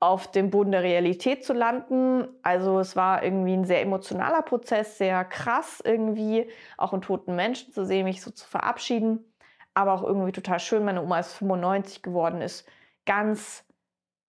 auf 0.00 0.30
dem 0.30 0.50
Boden 0.50 0.72
der 0.72 0.82
Realität 0.82 1.44
zu 1.44 1.52
landen. 1.52 2.26
Also 2.42 2.78
es 2.80 2.96
war 2.96 3.22
irgendwie 3.22 3.54
ein 3.54 3.64
sehr 3.66 3.82
emotionaler 3.82 4.42
Prozess, 4.42 4.96
sehr 4.98 5.24
krass 5.26 5.82
irgendwie, 5.84 6.50
auch 6.78 6.92
einen 6.94 7.02
toten 7.02 7.36
Menschen 7.36 7.72
zu 7.72 7.84
sehen, 7.84 8.04
mich 8.04 8.22
so 8.22 8.30
zu 8.30 8.46
verabschieden. 8.46 9.30
Aber 9.74 9.92
auch 9.92 10.02
irgendwie 10.04 10.32
total 10.32 10.60
schön. 10.60 10.84
Meine 10.84 11.02
Oma 11.02 11.20
ist 11.20 11.34
95 11.34 12.02
geworden, 12.02 12.40
ist 12.40 12.66
ganz 13.04 13.64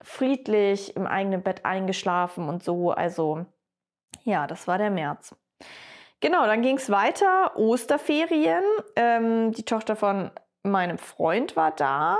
friedlich 0.02 0.96
im 0.98 1.08
eigenen 1.08 1.42
Bett 1.44 1.66
eingeschlafen 1.66 2.50
und 2.50 2.64
so. 2.64 2.92
Also 2.92 3.46
ja, 4.28 4.46
das 4.46 4.68
war 4.68 4.78
der 4.78 4.92
März. 4.92 5.34
Genau, 6.20 6.46
dann 6.46 6.62
ging 6.62 6.76
es 6.78 6.90
weiter, 6.90 7.56
Osterferien. 7.56 8.64
Ähm, 8.98 9.54
die 9.54 9.64
Tochter 9.64 9.96
von 9.96 10.32
meinem 10.64 10.98
Freund 10.98 11.56
war 11.56 11.72
da 11.72 12.18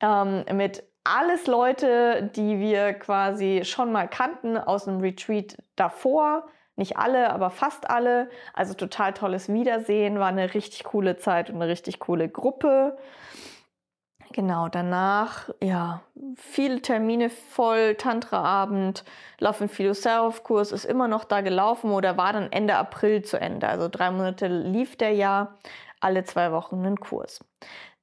ähm, 0.00 0.44
mit 0.52 0.89
alles 1.04 1.46
Leute, 1.46 2.30
die 2.34 2.58
wir 2.58 2.92
quasi 2.94 3.62
schon 3.64 3.92
mal 3.92 4.08
kannten 4.08 4.56
aus 4.58 4.84
dem 4.84 5.00
Retreat 5.00 5.56
davor. 5.76 6.46
Nicht 6.76 6.96
alle, 6.96 7.30
aber 7.30 7.50
fast 7.50 7.90
alle. 7.90 8.30
Also 8.54 8.74
total 8.74 9.12
tolles 9.12 9.52
Wiedersehen, 9.52 10.18
war 10.18 10.28
eine 10.28 10.54
richtig 10.54 10.84
coole 10.84 11.16
Zeit 11.16 11.50
und 11.50 11.56
eine 11.56 11.68
richtig 11.68 11.98
coole 11.98 12.28
Gruppe. 12.28 12.96
Genau, 14.32 14.68
danach, 14.68 15.50
ja, 15.60 16.02
viele 16.36 16.80
Termine 16.80 17.30
voll, 17.30 17.96
Tantra-Abend, 17.96 19.04
Love 19.40 19.62
and 19.62 19.72
Feel 19.72 19.86
Yourself-Kurs 19.86 20.70
ist 20.70 20.84
immer 20.84 21.08
noch 21.08 21.24
da 21.24 21.40
gelaufen 21.40 21.90
oder 21.90 22.16
war 22.16 22.32
dann 22.32 22.52
Ende 22.52 22.76
April 22.76 23.22
zu 23.22 23.40
Ende. 23.40 23.66
Also 23.66 23.88
drei 23.88 24.12
Monate 24.12 24.46
lief 24.46 24.96
der 24.96 25.10
ja, 25.12 25.58
alle 25.98 26.22
zwei 26.22 26.52
Wochen 26.52 26.76
einen 26.76 27.00
Kurs. 27.00 27.40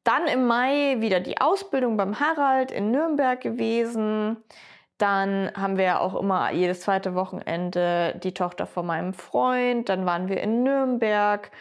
Dann 0.08 0.26
im 0.28 0.46
Mai 0.48 1.02
wieder 1.02 1.20
die 1.20 1.42
Ausbildung 1.42 1.98
beim 1.98 2.22
Harald 2.22 2.72
in 2.72 2.92
Nürnberg 2.92 3.42
gewesen. 3.42 4.38
Dann 4.98 5.52
haben 5.54 5.76
wir 5.76 5.84
ja 5.84 6.00
auch 6.00 6.16
immer 6.16 6.50
jedes 6.54 6.80
zweite 6.80 7.14
Wochenende 7.14 8.18
die 8.24 8.34
Tochter 8.34 8.68
von 8.68 8.86
meinem 8.86 9.14
Freund. 9.14 9.90
Dann 9.90 10.06
waren 10.06 10.30
wir 10.30 10.40
in 10.40 10.64
Nürnberg, 10.64 11.52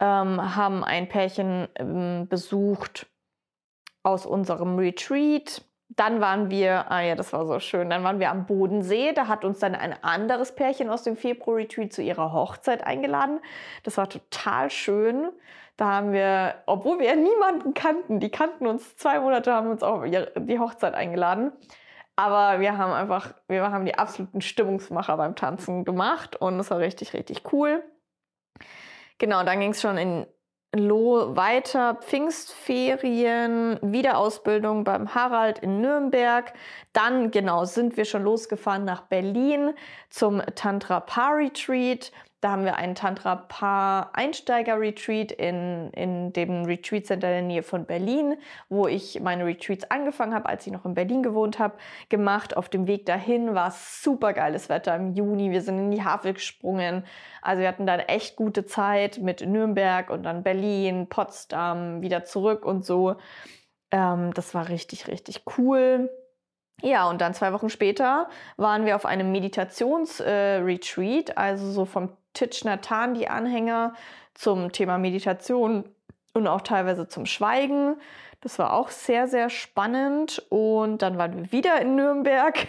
ähm, 0.00 0.56
haben 0.56 0.82
ein 0.82 1.10
Pärchen 1.10 1.68
ähm, 1.74 2.26
besucht 2.26 3.06
aus 4.02 4.24
unserem 4.24 4.78
Retreat. 4.78 5.62
Dann 5.96 6.20
waren 6.20 6.50
wir, 6.50 6.90
ah 6.90 7.00
ja, 7.00 7.16
das 7.16 7.32
war 7.32 7.46
so 7.46 7.58
schön, 7.58 7.90
dann 7.90 8.04
waren 8.04 8.20
wir 8.20 8.30
am 8.30 8.46
Bodensee. 8.46 9.12
Da 9.12 9.26
hat 9.26 9.44
uns 9.44 9.58
dann 9.58 9.74
ein 9.74 9.94
anderes 10.02 10.54
Pärchen 10.54 10.88
aus 10.88 11.02
dem 11.02 11.16
Februar-Retreat 11.16 11.92
zu 11.92 12.02
ihrer 12.02 12.32
Hochzeit 12.32 12.84
eingeladen. 12.84 13.40
Das 13.82 13.96
war 13.96 14.08
total 14.08 14.70
schön. 14.70 15.30
Da 15.76 15.86
haben 15.86 16.12
wir, 16.12 16.56
obwohl 16.66 17.00
wir 17.00 17.06
ja 17.06 17.16
niemanden 17.16 17.74
kannten, 17.74 18.20
die 18.20 18.30
kannten 18.30 18.66
uns 18.66 18.96
zwei 18.96 19.18
Monate, 19.18 19.52
haben 19.52 19.70
uns 19.70 19.82
auf 19.82 20.04
die 20.04 20.58
Hochzeit 20.58 20.94
eingeladen. 20.94 21.52
Aber 22.16 22.60
wir 22.60 22.76
haben 22.76 22.92
einfach, 22.92 23.32
wir 23.48 23.62
haben 23.70 23.86
die 23.86 23.94
absoluten 23.94 24.42
Stimmungsmacher 24.42 25.16
beim 25.16 25.34
Tanzen 25.36 25.84
gemacht 25.84 26.36
und 26.36 26.60
es 26.60 26.70
war 26.70 26.78
richtig, 26.78 27.14
richtig 27.14 27.50
cool. 27.52 27.82
Genau, 29.16 29.42
dann 29.42 29.58
ging 29.58 29.70
es 29.70 29.80
schon 29.80 29.96
in 29.96 30.26
Lo 30.72 31.34
weiter, 31.34 31.96
Pfingstferien, 31.96 33.76
Wiederausbildung 33.82 34.84
beim 34.84 35.12
Harald 35.12 35.58
in 35.58 35.80
Nürnberg. 35.80 36.52
Dann, 36.92 37.32
genau, 37.32 37.64
sind 37.64 37.96
wir 37.96 38.04
schon 38.04 38.22
losgefahren 38.22 38.84
nach 38.84 39.00
Berlin 39.02 39.74
zum 40.10 40.40
Tantra 40.54 41.00
Par 41.00 41.38
Retreat. 41.38 42.12
Da 42.40 42.52
haben 42.52 42.64
wir 42.64 42.76
einen 42.76 42.94
Tantra-Paar-Einsteiger-Retreat 42.94 45.32
in, 45.32 45.90
in 45.90 46.32
dem 46.32 46.64
Retreat 46.64 47.04
Center 47.04 47.28
in 47.28 47.34
der 47.34 47.42
Nähe 47.42 47.62
von 47.62 47.84
Berlin, 47.84 48.38
wo 48.70 48.86
ich 48.86 49.20
meine 49.20 49.44
Retreats 49.44 49.90
angefangen 49.90 50.34
habe, 50.34 50.48
als 50.48 50.66
ich 50.66 50.72
noch 50.72 50.86
in 50.86 50.94
Berlin 50.94 51.22
gewohnt 51.22 51.58
habe, 51.58 51.74
gemacht. 52.08 52.56
Auf 52.56 52.70
dem 52.70 52.86
Weg 52.86 53.04
dahin 53.04 53.54
war 53.54 53.70
super 53.72 54.32
geiles 54.32 54.70
Wetter 54.70 54.96
im 54.96 55.12
Juni. 55.12 55.50
Wir 55.50 55.60
sind 55.60 55.78
in 55.78 55.90
die 55.90 56.02
Havel 56.02 56.32
gesprungen. 56.32 57.04
Also 57.42 57.60
wir 57.60 57.68
hatten 57.68 57.86
dann 57.86 58.00
echt 58.00 58.36
gute 58.36 58.64
Zeit 58.64 59.18
mit 59.18 59.46
Nürnberg 59.46 60.08
und 60.08 60.22
dann 60.22 60.42
Berlin, 60.42 61.08
Potsdam, 61.10 62.00
wieder 62.00 62.24
zurück 62.24 62.64
und 62.64 62.86
so. 62.86 63.16
Ähm, 63.90 64.32
das 64.32 64.54
war 64.54 64.70
richtig, 64.70 65.08
richtig 65.08 65.42
cool. 65.58 66.08
Ja, 66.82 67.08
und 67.08 67.20
dann 67.20 67.34
zwei 67.34 67.52
Wochen 67.52 67.68
später 67.68 68.28
waren 68.56 68.86
wir 68.86 68.96
auf 68.96 69.04
einem 69.04 69.32
Meditationsretreat, 69.32 71.30
äh, 71.30 71.34
also 71.36 71.70
so 71.70 71.84
vom 71.84 72.10
Thich 72.32 72.64
Nhat 72.64 72.88
Hanh, 72.90 73.14
die 73.14 73.28
Anhänger 73.28 73.94
zum 74.34 74.72
Thema 74.72 74.98
Meditation 74.98 75.84
und 76.32 76.46
auch 76.46 76.62
teilweise 76.62 77.08
zum 77.08 77.26
Schweigen. 77.26 77.96
Das 78.40 78.58
war 78.58 78.72
auch 78.72 78.88
sehr, 78.88 79.28
sehr 79.28 79.50
spannend. 79.50 80.42
Und 80.48 81.02
dann 81.02 81.18
waren 81.18 81.36
wir 81.36 81.52
wieder 81.52 81.80
in 81.80 81.96
Nürnberg. 81.96 82.66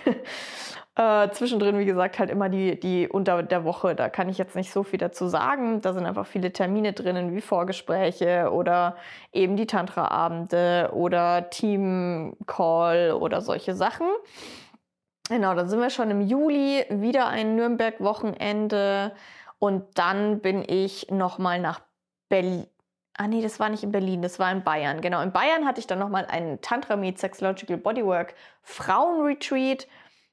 Äh, 1.02 1.32
zwischendrin, 1.32 1.80
wie 1.80 1.86
gesagt, 1.86 2.20
halt 2.20 2.30
immer 2.30 2.48
die, 2.48 2.80
die 2.80 3.08
unter 3.08 3.42
der 3.42 3.64
Woche. 3.64 3.96
Da 3.96 4.10
kann 4.10 4.30
ich 4.30 4.38
jetzt 4.38 4.56
nicht 4.56 4.72
so 4.72 4.84
viel 4.84 5.00
dazu 5.00 5.28
sagen. 5.28 5.82
Da 5.82 5.94
sind 5.94 6.06
einfach 6.06 6.28
viele 6.28 6.54
Termine 6.54 6.94
drinnen, 6.94 7.36
wie 7.36 7.42
Vorgespräche 7.42 8.52
oder 8.52 8.96
eben 9.32 9.56
die 9.56 9.66
Tantra-Abende 9.66 10.92
oder 10.94 11.50
Team-Call 11.50 13.14
oder 13.14 13.42
solche 13.42 13.74
Sachen. 13.74 14.08
Genau, 15.30 15.56
dann 15.56 15.70
sind 15.70 15.80
wir 15.80 15.90
schon 15.90 16.12
im 16.12 16.22
Juli, 16.22 16.86
wieder 16.90 17.28
ein 17.28 17.56
Nürnberg-Wochenende. 17.56 19.14
Und 19.60 19.98
dann 19.98 20.42
bin 20.42 20.64
ich 20.68 21.10
nochmal 21.10 21.60
nach 21.60 21.82
Berlin. 22.30 22.68
Ah 23.18 23.28
nee, 23.28 23.42
das 23.42 23.60
war 23.60 23.70
nicht 23.70 23.84
in 23.84 23.92
Berlin, 23.92 24.22
das 24.22 24.40
war 24.40 24.52
in 24.52 24.64
Bayern. 24.64 25.02
Genau, 25.02 25.22
in 25.22 25.32
Bayern 25.32 25.66
hatte 25.66 25.80
ich 25.80 25.88
dann 25.88 26.00
nochmal 26.00 26.26
einen 26.26 26.62
Tantra 26.62 26.96
Meet 26.96 27.20
Sexological 27.20 27.78
Bodywork 27.78 28.34
Frauenretreat. 28.64 29.88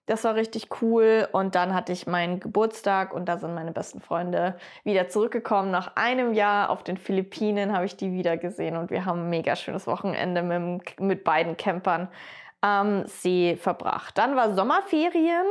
Das 0.08 0.24
war 0.24 0.34
richtig 0.34 0.68
cool. 0.80 1.28
Und 1.32 1.54
dann 1.54 1.74
hatte 1.74 1.92
ich 1.92 2.06
meinen 2.06 2.40
Geburtstag 2.40 3.12
und 3.12 3.26
da 3.26 3.36
sind 3.36 3.54
meine 3.54 3.72
besten 3.72 4.00
Freunde 4.00 4.56
wieder 4.82 5.08
zurückgekommen. 5.08 5.70
Nach 5.70 5.96
einem 5.96 6.32
Jahr 6.32 6.70
auf 6.70 6.82
den 6.82 6.96
Philippinen 6.96 7.74
habe 7.74 7.84
ich 7.84 7.96
die 7.96 8.10
wieder 8.12 8.38
gesehen 8.38 8.78
und 8.78 8.90
wir 8.90 9.04
haben 9.04 9.24
ein 9.24 9.30
mega 9.30 9.54
schönes 9.54 9.86
Wochenende 9.86 10.42
mit, 10.42 10.98
mit 10.98 11.24
beiden 11.24 11.58
Campern 11.58 12.08
am 12.62 13.06
See 13.06 13.56
verbracht. 13.56 14.16
Dann 14.16 14.34
war 14.34 14.54
Sommerferien 14.54 15.46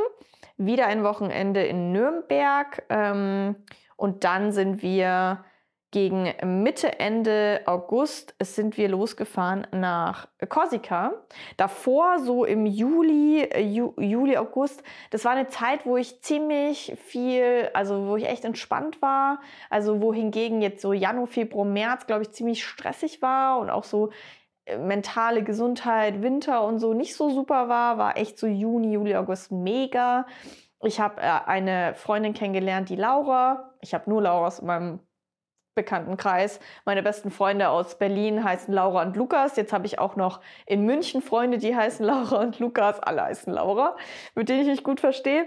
wieder 0.56 0.86
ein 0.86 1.04
Wochenende 1.04 1.64
in 1.64 1.92
Nürnberg 1.92 2.82
ähm, 2.88 3.54
und 3.96 4.24
dann 4.24 4.50
sind 4.50 4.82
wir 4.82 5.44
gegen 5.90 6.34
Mitte, 6.62 7.00
Ende 7.00 7.62
August 7.64 8.34
sind 8.42 8.76
wir 8.76 8.88
losgefahren 8.88 9.66
nach 9.72 10.28
Korsika. 10.48 11.12
Davor, 11.56 12.18
so 12.18 12.44
im 12.44 12.66
Juli, 12.66 13.42
äh, 13.42 13.62
Ju, 13.62 13.94
Juli, 13.98 14.36
August, 14.36 14.82
das 15.10 15.24
war 15.24 15.32
eine 15.32 15.48
Zeit, 15.48 15.86
wo 15.86 15.96
ich 15.96 16.20
ziemlich 16.20 16.94
viel, 17.04 17.70
also 17.72 18.06
wo 18.06 18.16
ich 18.16 18.28
echt 18.28 18.44
entspannt 18.44 19.00
war. 19.00 19.40
Also 19.70 20.02
wohingegen 20.02 20.60
jetzt 20.60 20.82
so 20.82 20.92
Januar, 20.92 21.26
Februar, 21.26 21.64
März, 21.64 22.06
glaube 22.06 22.22
ich, 22.22 22.32
ziemlich 22.32 22.64
stressig 22.64 23.22
war 23.22 23.58
und 23.58 23.70
auch 23.70 23.84
so 23.84 24.10
äh, 24.66 24.76
mentale 24.76 25.42
Gesundheit, 25.42 26.22
Winter 26.22 26.64
und 26.64 26.80
so 26.80 26.92
nicht 26.92 27.14
so 27.14 27.30
super 27.30 27.70
war, 27.70 27.96
war 27.96 28.18
echt 28.18 28.38
so 28.38 28.46
Juni, 28.46 28.92
Juli, 28.92 29.16
August 29.16 29.52
mega. 29.52 30.26
Ich 30.82 31.00
habe 31.00 31.20
äh, 31.22 31.40
eine 31.46 31.94
Freundin 31.94 32.34
kennengelernt, 32.34 32.90
die 32.90 32.96
Laura. 32.96 33.74
Ich 33.80 33.94
habe 33.94 34.10
nur 34.10 34.22
Laura 34.22 34.46
aus 34.46 34.60
meinem 34.60 35.00
Bekanntenkreis. 35.78 36.58
Meine 36.84 37.04
besten 37.04 37.30
Freunde 37.30 37.68
aus 37.68 37.98
Berlin 37.98 38.42
heißen 38.42 38.74
Laura 38.74 39.02
und 39.02 39.16
Lukas. 39.16 39.54
Jetzt 39.54 39.72
habe 39.72 39.86
ich 39.86 40.00
auch 40.00 40.16
noch 40.16 40.40
in 40.66 40.84
München 40.84 41.22
Freunde, 41.22 41.58
die 41.58 41.76
heißen 41.76 42.04
Laura 42.04 42.40
und 42.40 42.58
Lukas. 42.58 42.98
Alle 42.98 43.22
heißen 43.22 43.52
Laura, 43.52 43.96
mit 44.34 44.48
denen 44.48 44.62
ich 44.62 44.66
mich 44.66 44.82
gut 44.82 44.98
verstehe. 44.98 45.46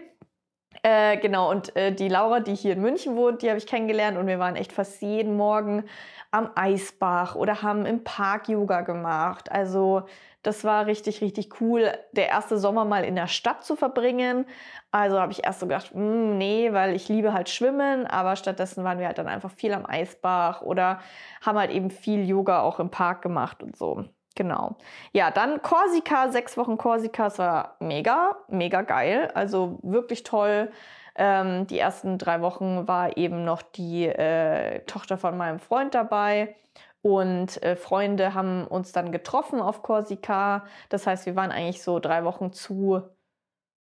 Äh, 0.84 1.18
genau, 1.18 1.52
und 1.52 1.76
äh, 1.76 1.92
die 1.94 2.08
Laura, 2.08 2.40
die 2.40 2.56
hier 2.56 2.74
in 2.74 2.82
München 2.82 3.18
wohnt, 3.18 3.42
die 3.42 3.50
habe 3.50 3.58
ich 3.58 3.68
kennengelernt 3.68 4.18
und 4.18 4.26
wir 4.26 4.40
waren 4.40 4.56
echt 4.56 4.72
fast 4.72 5.02
jeden 5.02 5.36
Morgen 5.36 5.84
am 6.32 6.50
Eisbach 6.56 7.36
oder 7.36 7.62
haben 7.62 7.86
im 7.86 8.06
Park 8.06 8.48
Yoga 8.48 8.82
gemacht. 8.82 9.52
Also 9.52 10.04
das 10.44 10.64
war 10.64 10.86
richtig, 10.88 11.22
richtig 11.22 11.62
cool, 11.62 11.92
der 12.14 12.30
erste 12.30 12.58
Sommer 12.58 12.86
mal 12.86 13.04
in 13.04 13.16
der 13.16 13.28
Stadt 13.28 13.64
zu 13.64 13.76
verbringen. 13.76 14.46
Also 14.92 15.20
habe 15.20 15.32
ich 15.32 15.46
erst 15.46 15.60
so 15.60 15.68
gedacht, 15.68 15.94
mm, 15.94 16.38
nee, 16.38 16.74
weil 16.74 16.96
ich 16.96 17.08
liebe 17.10 17.34
halt 17.34 17.50
Schwimmen, 17.50 18.08
aber 18.08 18.36
stattdessen 18.36 18.84
waren 18.84 19.00
wir 19.00 19.08
halt 19.08 19.18
dann 19.18 19.28
einfach 19.28 19.52
viel 19.52 19.74
am 19.74 19.86
Eisbach 19.86 20.62
oder 20.62 21.00
haben 21.46 21.58
halt 21.58 21.72
eben 21.72 21.92
viel 21.92 22.28
Yoga 22.28 22.62
auch 22.62 22.80
im 22.80 22.90
Park 22.90 23.22
gemacht 23.22 23.62
und 23.64 23.76
so. 23.76 24.06
Genau. 24.36 24.78
Ja, 25.12 25.30
dann 25.30 25.62
Korsika, 25.62 26.30
sechs 26.30 26.58
Wochen 26.58 26.78
Korsika, 26.78 27.28
es 27.28 27.38
war 27.38 27.76
mega, 27.80 28.38
mega 28.48 28.82
geil. 28.82 29.30
Also 29.34 29.80
wirklich 29.84 30.24
toll. 30.24 30.72
Ähm, 31.16 31.68
die 31.68 31.78
ersten 31.78 32.18
drei 32.18 32.42
Wochen 32.42 32.88
war 32.88 33.18
eben 33.18 33.44
noch 33.44 33.62
die 33.62 34.06
äh, 34.08 34.80
Tochter 34.86 35.18
von 35.18 35.38
meinem 35.38 35.60
Freund 35.60 35.94
dabei. 35.94 36.56
Und 37.02 37.62
äh, 37.64 37.76
Freunde 37.76 38.34
haben 38.34 38.68
uns 38.68 38.92
dann 38.92 39.12
getroffen 39.12 39.60
auf 39.60 39.82
Korsika. 39.82 40.66
Das 40.90 41.08
heißt, 41.08 41.26
wir 41.26 41.36
waren 41.36 41.52
eigentlich 41.52 41.82
so 41.82 42.00
drei 42.00 42.24
Wochen 42.24 42.54
zu, 42.54 43.02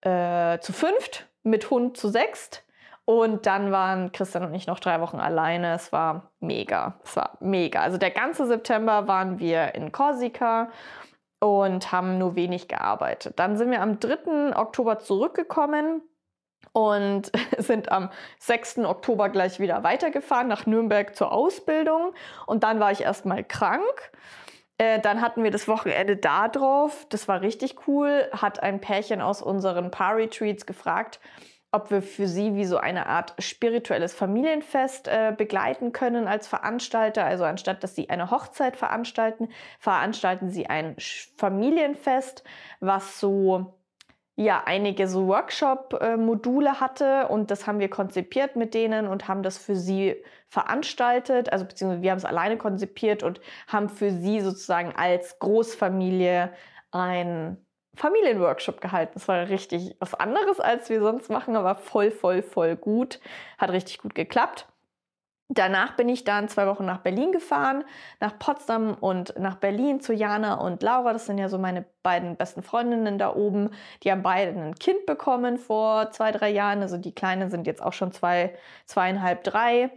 äh, 0.00 0.58
zu 0.58 0.72
fünft, 0.72 1.28
mit 1.42 1.70
Hund 1.70 1.96
zu 1.96 2.08
sechst. 2.08 2.64
Und 3.04 3.46
dann 3.46 3.70
waren 3.70 4.10
Christian 4.10 4.44
und 4.44 4.54
ich 4.54 4.66
noch 4.66 4.80
drei 4.80 5.00
Wochen 5.00 5.18
alleine. 5.18 5.74
Es 5.74 5.92
war 5.92 6.32
mega. 6.40 6.98
Es 7.04 7.14
war 7.14 7.36
mega. 7.40 7.80
Also 7.80 7.98
der 7.98 8.10
ganze 8.10 8.46
September 8.46 9.06
waren 9.06 9.38
wir 9.38 9.76
in 9.76 9.92
Korsika 9.92 10.70
und 11.38 11.92
haben 11.92 12.18
nur 12.18 12.34
wenig 12.34 12.66
gearbeitet. 12.66 13.38
Dann 13.38 13.56
sind 13.56 13.70
wir 13.70 13.80
am 13.80 14.00
3. 14.00 14.56
Oktober 14.56 14.98
zurückgekommen 14.98 16.02
und 16.72 17.30
sind 17.58 17.90
am 17.90 18.10
6. 18.40 18.78
Oktober 18.78 19.28
gleich 19.28 19.60
wieder 19.60 19.82
weitergefahren 19.82 20.48
nach 20.48 20.66
Nürnberg 20.66 21.14
zur 21.16 21.32
Ausbildung. 21.32 22.12
Und 22.46 22.64
dann 22.64 22.80
war 22.80 22.92
ich 22.92 23.02
erstmal 23.02 23.44
krank. 23.44 24.10
Äh, 24.78 25.00
dann 25.00 25.22
hatten 25.22 25.42
wir 25.42 25.50
das 25.50 25.68
Wochenende 25.68 26.16
da 26.16 26.48
drauf. 26.48 27.06
Das 27.08 27.28
war 27.28 27.40
richtig 27.40 27.86
cool. 27.86 28.28
Hat 28.32 28.62
ein 28.62 28.80
Pärchen 28.80 29.20
aus 29.20 29.40
unseren 29.40 29.90
Paar-Retreats 29.90 30.66
gefragt, 30.66 31.18
ob 31.72 31.90
wir 31.90 32.02
für 32.02 32.26
sie 32.26 32.54
wie 32.54 32.64
so 32.64 32.76
eine 32.76 33.06
Art 33.06 33.34
spirituelles 33.38 34.14
Familienfest 34.14 35.08
äh, 35.08 35.34
begleiten 35.36 35.92
können 35.92 36.28
als 36.28 36.46
Veranstalter. 36.46 37.24
Also 37.24 37.44
anstatt 37.44 37.82
dass 37.82 37.94
sie 37.94 38.10
eine 38.10 38.30
Hochzeit 38.30 38.76
veranstalten, 38.76 39.48
veranstalten 39.78 40.50
sie 40.50 40.66
ein 40.66 40.96
Familienfest, 41.36 42.44
was 42.80 43.18
so 43.18 43.74
ja 44.36 44.62
einige 44.66 45.08
so 45.08 45.26
Workshop-Module 45.26 46.80
hatte 46.80 47.28
und 47.28 47.50
das 47.50 47.66
haben 47.66 47.80
wir 47.80 47.88
konzipiert 47.88 48.54
mit 48.54 48.74
denen 48.74 49.08
und 49.08 49.28
haben 49.28 49.42
das 49.42 49.58
für 49.58 49.76
sie 49.76 50.22
veranstaltet, 50.48 51.52
also 51.52 51.64
beziehungsweise 51.64 52.02
wir 52.02 52.10
haben 52.10 52.18
es 52.18 52.24
alleine 52.24 52.58
konzipiert 52.58 53.22
und 53.22 53.40
haben 53.66 53.88
für 53.88 54.10
sie 54.10 54.40
sozusagen 54.40 54.94
als 54.94 55.38
Großfamilie 55.38 56.52
ein 56.92 57.56
Familienworkshop 57.96 58.80
gehalten. 58.80 59.12
Das 59.14 59.26
war 59.26 59.48
richtig 59.48 59.96
was 60.00 60.14
anderes, 60.14 60.60
als 60.60 60.90
wir 60.90 61.00
sonst 61.00 61.30
machen, 61.30 61.56
aber 61.56 61.74
voll, 61.76 62.10
voll, 62.10 62.42
voll 62.42 62.76
gut. 62.76 63.20
Hat 63.58 63.70
richtig 63.70 63.98
gut 63.98 64.14
geklappt. 64.14 64.68
Danach 65.48 65.92
bin 65.96 66.08
ich 66.08 66.24
dann 66.24 66.48
zwei 66.48 66.66
Wochen 66.66 66.84
nach 66.84 66.98
Berlin 66.98 67.30
gefahren, 67.30 67.84
nach 68.18 68.36
Potsdam 68.36 68.94
und 68.94 69.38
nach 69.38 69.54
Berlin 69.54 70.00
zu 70.00 70.12
Jana 70.12 70.54
und 70.54 70.82
Laura. 70.82 71.12
Das 71.12 71.26
sind 71.26 71.38
ja 71.38 71.48
so 71.48 71.56
meine 71.56 71.84
beiden 72.02 72.36
besten 72.36 72.64
Freundinnen 72.64 73.16
da 73.16 73.32
oben. 73.32 73.70
Die 74.02 74.10
haben 74.10 74.22
beide 74.22 74.58
ein 74.60 74.74
Kind 74.74 75.06
bekommen 75.06 75.56
vor 75.56 76.10
zwei, 76.10 76.32
drei 76.32 76.50
Jahren. 76.50 76.82
Also 76.82 76.96
die 76.96 77.14
Kleinen 77.14 77.48
sind 77.48 77.68
jetzt 77.68 77.80
auch 77.80 77.92
schon 77.92 78.10
zwei, 78.10 78.56
zweieinhalb, 78.86 79.44
drei. 79.44 79.90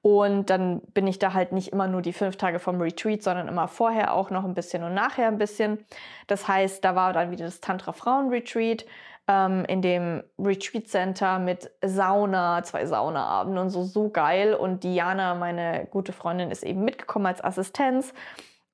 Und 0.00 0.50
dann 0.50 0.80
bin 0.92 1.06
ich 1.06 1.18
da 1.18 1.32
halt 1.32 1.52
nicht 1.52 1.72
immer 1.72 1.86
nur 1.86 2.02
die 2.02 2.12
fünf 2.12 2.36
Tage 2.36 2.58
vom 2.58 2.80
Retreat, 2.80 3.22
sondern 3.22 3.48
immer 3.48 3.68
vorher 3.68 4.12
auch 4.14 4.30
noch 4.30 4.44
ein 4.44 4.52
bisschen 4.54 4.84
und 4.84 4.94
nachher 4.94 5.28
ein 5.28 5.38
bisschen. 5.38 5.84
Das 6.26 6.48
heißt, 6.48 6.84
da 6.84 6.94
war 6.94 7.12
dann 7.12 7.30
wieder 7.30 7.44
das 7.46 7.60
Tantra 7.60 7.92
Frauen 7.92 8.28
Retreat 8.28 8.84
ähm, 9.28 9.64
in 9.66 9.82
dem 9.82 10.22
Retreat 10.38 10.88
Center 10.88 11.38
mit 11.38 11.70
Sauna, 11.82 12.62
zwei 12.62 12.86
Saunaabenden 12.86 13.58
und 13.58 13.70
so, 13.70 13.84
so 13.84 14.10
geil. 14.10 14.54
Und 14.54 14.84
Diana, 14.84 15.34
meine 15.34 15.86
gute 15.90 16.12
Freundin, 16.12 16.50
ist 16.50 16.62
eben 16.62 16.84
mitgekommen 16.84 17.26
als 17.26 17.42
Assistenz. 17.42 18.12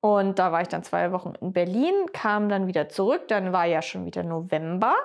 Und 0.01 0.39
da 0.39 0.51
war 0.51 0.61
ich 0.61 0.67
dann 0.67 0.83
zwei 0.83 1.11
Wochen 1.11 1.33
in 1.39 1.53
Berlin, 1.53 1.93
kam 2.11 2.49
dann 2.49 2.67
wieder 2.67 2.89
zurück. 2.89 3.27
Dann 3.27 3.53
war 3.53 3.65
ja 3.65 3.81
schon 3.81 4.05
wieder 4.05 4.23
November. 4.23 4.95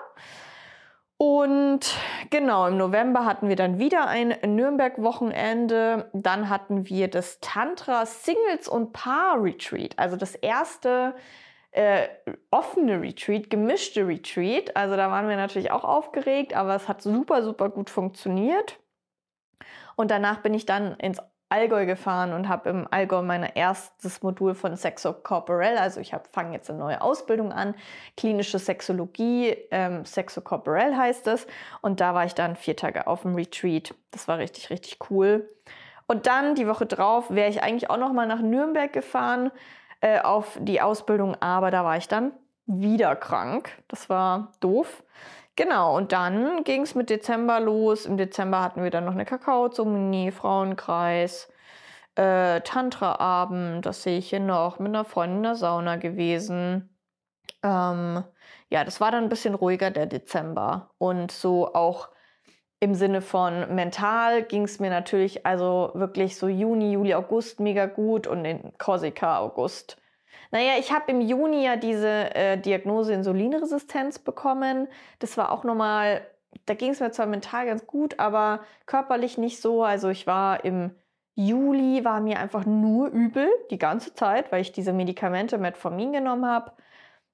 Und 1.18 1.80
genau, 2.28 2.66
im 2.66 2.76
November 2.76 3.24
hatten 3.24 3.48
wir 3.48 3.56
dann 3.56 3.78
wieder 3.78 4.06
ein 4.06 4.34
Nürnberg-Wochenende. 4.42 6.10
Dann 6.12 6.50
hatten 6.50 6.88
wir 6.88 7.08
das 7.08 7.40
Tantra 7.40 8.04
Singles 8.04 8.68
und 8.68 8.92
Paar 8.92 9.42
Retreat. 9.42 9.98
Also 9.98 10.16
das 10.16 10.34
erste 10.34 11.14
äh, 11.76 12.09
offene 12.50 13.02
Retreat, 13.02 13.50
gemischte 13.50 14.06
Retreat. 14.06 14.74
Also 14.77 14.96
da 14.96 15.11
waren 15.11 15.29
wir 15.29 15.37
natürlich 15.37 15.70
auch 15.70 15.85
aufgeregt, 15.85 16.55
aber 16.55 16.74
es 16.74 16.88
hat 16.88 17.03
super, 17.03 17.42
super 17.42 17.68
gut 17.68 17.90
funktioniert. 17.90 18.79
Und 19.94 20.11
danach 20.11 20.38
bin 20.38 20.55
ich 20.55 20.64
dann 20.64 20.94
ins 20.94 21.20
Allgäu 21.48 21.87
gefahren 21.87 22.33
und 22.33 22.48
habe 22.48 22.70
im 22.70 22.88
Allgäu 22.90 23.22
mein 23.22 23.42
erstes 23.42 24.22
Modul 24.22 24.55
von 24.55 24.74
Sexo 24.74 25.12
Corporell, 25.12 25.77
also 25.79 26.00
ich 26.00 26.12
fange 26.33 26.55
jetzt 26.55 26.68
eine 26.70 26.79
neue 26.81 27.00
Ausbildung 27.00 27.53
an, 27.53 27.74
klinische 28.16 28.59
Sexologie, 28.59 29.50
ähm, 29.70 30.05
Sexo 30.05 30.40
Corporell 30.40 30.96
heißt 30.96 31.27
es. 31.29 31.46
Und 31.83 32.00
da 32.00 32.14
war 32.14 32.24
ich 32.24 32.35
dann 32.35 32.57
vier 32.57 32.74
Tage 32.74 33.07
auf 33.07 33.22
dem 33.22 33.35
Retreat. 33.37 33.94
Das 34.11 34.27
war 34.27 34.38
richtig, 34.38 34.70
richtig 34.70 34.98
cool. 35.11 35.48
Und 36.09 36.27
dann 36.27 36.55
die 36.55 36.66
Woche 36.66 36.87
drauf 36.87 37.31
wäre 37.31 37.50
ich 37.50 37.62
eigentlich 37.62 37.90
auch 37.90 37.98
noch 37.98 38.12
mal 38.12 38.27
nach 38.27 38.40
Nürnberg 38.40 38.92
gefahren 38.92 39.53
äh, 40.00 40.20
auf 40.20 40.59
die 40.61 40.80
Ausbildung, 40.80 41.35
aber 41.40 41.70
da 41.70 41.85
war 41.85 41.96
ich 41.96 42.09
dann 42.09 42.32
wieder 42.66 43.16
krank. 43.16 43.70
Das 43.88 44.09
war 44.09 44.52
doof. 44.61 45.02
Genau, 45.56 45.96
und 45.96 46.12
dann 46.12 46.64
ging 46.64 46.82
es 46.82 46.94
mit 46.94 47.09
Dezember 47.09 47.61
los. 47.61 48.04
Im 48.04 48.18
Dezember 48.18 48.62
hatten 48.62 48.82
wir 48.82 48.90
dann 48.90 49.06
noch 49.06 49.12
eine 49.12 49.24
Kakaozeremonie, 49.24 50.30
Frauenkreis, 50.30 51.50
äh, 52.16 52.61
Tantra-Abend, 52.62 53.87
das 53.87 54.02
sehe 54.02 54.18
ich 54.18 54.30
hier 54.30 54.40
noch, 54.40 54.78
mit 54.78 54.88
einer 54.88 55.04
Freundin 55.04 55.38
in 55.38 55.42
der 55.44 55.54
Sauna 55.54 55.96
gewesen. 55.96 56.90
Ähm, 57.62 58.24
ja, 58.68 58.85
das 58.85 59.00
war 59.00 59.11
dann 59.11 59.24
ein 59.24 59.28
bisschen 59.30 59.54
ruhiger, 59.54 59.90
der 59.90 60.06
Dezember. 60.06 60.90
Und 60.98 61.30
so 61.32 61.74
auch 61.74 62.09
im 62.80 62.94
Sinne 62.94 63.22
von 63.22 63.74
mental 63.74 64.42
ging 64.42 64.64
es 64.64 64.80
mir 64.80 64.90
natürlich 64.90 65.46
also 65.46 65.90
wirklich 65.94 66.36
so 66.36 66.48
Juni, 66.48 66.92
Juli, 66.92 67.14
August 67.14 67.60
mega 67.60 67.86
gut 67.86 68.26
und 68.26 68.44
in 68.44 68.72
Korsika 68.78 69.38
August 69.38 69.98
naja, 70.50 70.74
ich 70.78 70.92
habe 70.92 71.10
im 71.10 71.20
Juni 71.20 71.64
ja 71.64 71.76
diese 71.76 72.34
äh, 72.34 72.58
Diagnose 72.58 73.12
Insulinresistenz 73.12 74.18
bekommen. 74.18 74.88
Das 75.18 75.36
war 75.36 75.52
auch 75.52 75.64
nochmal, 75.64 76.26
da 76.66 76.74
ging 76.74 76.92
es 76.92 77.00
mir 77.00 77.10
zwar 77.10 77.26
mental 77.26 77.66
ganz 77.66 77.86
gut, 77.86 78.18
aber 78.18 78.60
körperlich 78.86 79.38
nicht 79.38 79.60
so. 79.60 79.82
Also 79.82 80.08
ich 80.08 80.26
war 80.26 80.64
im 80.64 80.92
Juli, 81.34 82.04
war 82.04 82.20
mir 82.20 82.38
einfach 82.38 82.64
nur 82.64 83.08
übel 83.08 83.48
die 83.70 83.78
ganze 83.78 84.14
Zeit, 84.14 84.52
weil 84.52 84.62
ich 84.62 84.72
diese 84.72 84.92
Medikamente 84.92 85.58
Metformin 85.58 86.12
genommen 86.12 86.46
habe. 86.46 86.72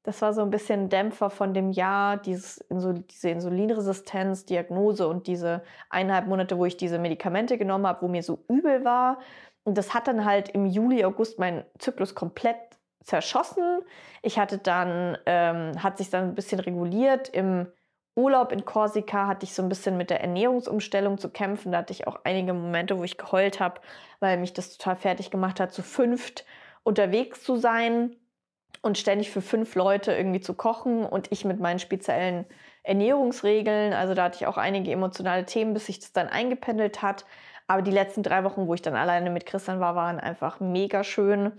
Das 0.04 0.20
war 0.20 0.32
so 0.32 0.42
ein 0.42 0.50
bisschen 0.50 0.88
Dämpfer 0.88 1.30
von 1.30 1.54
dem 1.54 1.70
Jahr, 1.70 2.16
dieses 2.16 2.64
diese 2.68 3.30
Insulinresistenz, 3.30 4.44
Diagnose 4.44 5.06
und 5.06 5.28
diese 5.28 5.62
eineinhalb 5.90 6.26
Monate, 6.26 6.58
wo 6.58 6.64
ich 6.64 6.76
diese 6.76 6.98
Medikamente 6.98 7.56
genommen 7.56 7.86
habe, 7.86 8.02
wo 8.02 8.08
mir 8.08 8.22
so 8.22 8.44
übel 8.48 8.84
war. 8.84 9.18
Und 9.64 9.78
das 9.78 9.94
hat 9.94 10.08
dann 10.08 10.24
halt 10.24 10.48
im 10.48 10.66
Juli, 10.66 11.04
August 11.04 11.38
meinen 11.38 11.64
Zyklus 11.78 12.16
komplett 12.16 12.56
zerschossen. 13.04 13.82
Ich 14.22 14.38
hatte 14.38 14.58
dann, 14.58 15.18
ähm, 15.26 15.80
hat 15.82 15.98
sich 15.98 16.10
dann 16.10 16.30
ein 16.30 16.34
bisschen 16.34 16.58
reguliert. 16.58 17.28
Im 17.28 17.68
Urlaub 18.16 18.50
in 18.50 18.64
Korsika 18.64 19.28
hatte 19.28 19.44
ich 19.44 19.54
so 19.54 19.62
ein 19.62 19.68
bisschen 19.68 19.96
mit 19.96 20.10
der 20.10 20.20
Ernährungsumstellung 20.20 21.18
zu 21.18 21.30
kämpfen. 21.30 21.72
Da 21.72 21.78
hatte 21.78 21.92
ich 21.92 22.08
auch 22.08 22.20
einige 22.24 22.52
Momente, 22.54 22.98
wo 22.98 23.04
ich 23.04 23.18
geheult 23.18 23.60
habe, 23.60 23.80
weil 24.18 24.36
mich 24.38 24.52
das 24.52 24.76
total 24.76 24.96
fertig 24.96 25.30
gemacht 25.30 25.60
hat, 25.60 25.72
zu 25.72 25.82
fünft 25.82 26.44
unterwegs 26.82 27.42
zu 27.44 27.56
sein 27.56 28.16
und 28.82 28.98
ständig 28.98 29.30
für 29.30 29.40
fünf 29.40 29.74
Leute 29.74 30.12
irgendwie 30.12 30.40
zu 30.40 30.54
kochen 30.54 31.04
und 31.04 31.30
ich 31.32 31.44
mit 31.44 31.60
meinen 31.60 31.78
speziellen 31.78 32.44
Ernährungsregeln. 32.82 33.92
Also 33.94 34.14
da 34.14 34.24
hatte 34.24 34.36
ich 34.40 34.46
auch 34.46 34.58
einige 34.58 34.90
emotionale 34.90 35.46
Themen, 35.46 35.72
bis 35.72 35.86
sich 35.86 36.00
das 36.00 36.12
dann 36.12 36.28
eingependelt 36.28 37.00
hat. 37.00 37.24
Aber 37.68 37.80
die 37.80 37.92
letzten 37.92 38.22
drei 38.22 38.44
Wochen, 38.44 38.66
wo 38.66 38.74
ich 38.74 38.82
dann 38.82 38.96
alleine 38.96 39.30
mit 39.30 39.46
Christian 39.46 39.80
war, 39.80 39.94
waren 39.94 40.18
einfach 40.18 40.60
mega 40.60 41.04
schön. 41.04 41.52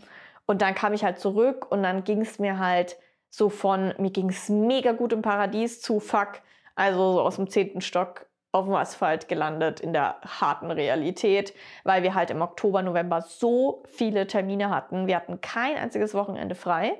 Und 0.45 0.61
dann 0.61 0.75
kam 0.75 0.93
ich 0.93 1.05
halt 1.05 1.17
zurück 1.19 1.71
und 1.71 1.81
dann 1.81 2.03
ging 2.03 2.21
es 2.21 2.39
mir 2.39 2.59
halt 2.59 2.97
so 3.29 3.49
von, 3.49 3.93
mir 3.97 4.11
ging 4.11 4.29
es 4.29 4.49
mega 4.49 4.91
gut 4.91 5.13
im 5.13 5.21
Paradies 5.21 5.81
zu 5.81 5.99
fuck, 5.99 6.41
also 6.75 7.13
so 7.13 7.21
aus 7.21 7.37
dem 7.37 7.49
zehnten 7.49 7.81
Stock 7.81 8.27
auf 8.51 8.65
dem 8.65 8.75
Asphalt 8.75 9.27
gelandet 9.27 9.79
in 9.79 9.93
der 9.93 10.17
harten 10.21 10.69
Realität, 10.69 11.55
weil 11.83 12.03
wir 12.03 12.13
halt 12.13 12.29
im 12.29 12.41
Oktober, 12.41 12.83
November 12.83 13.21
so 13.21 13.81
viele 13.87 14.27
Termine 14.27 14.69
hatten. 14.69 15.07
Wir 15.07 15.15
hatten 15.15 15.41
kein 15.41 15.75
einziges 15.77 16.13
Wochenende 16.13 16.53
frei. 16.53 16.99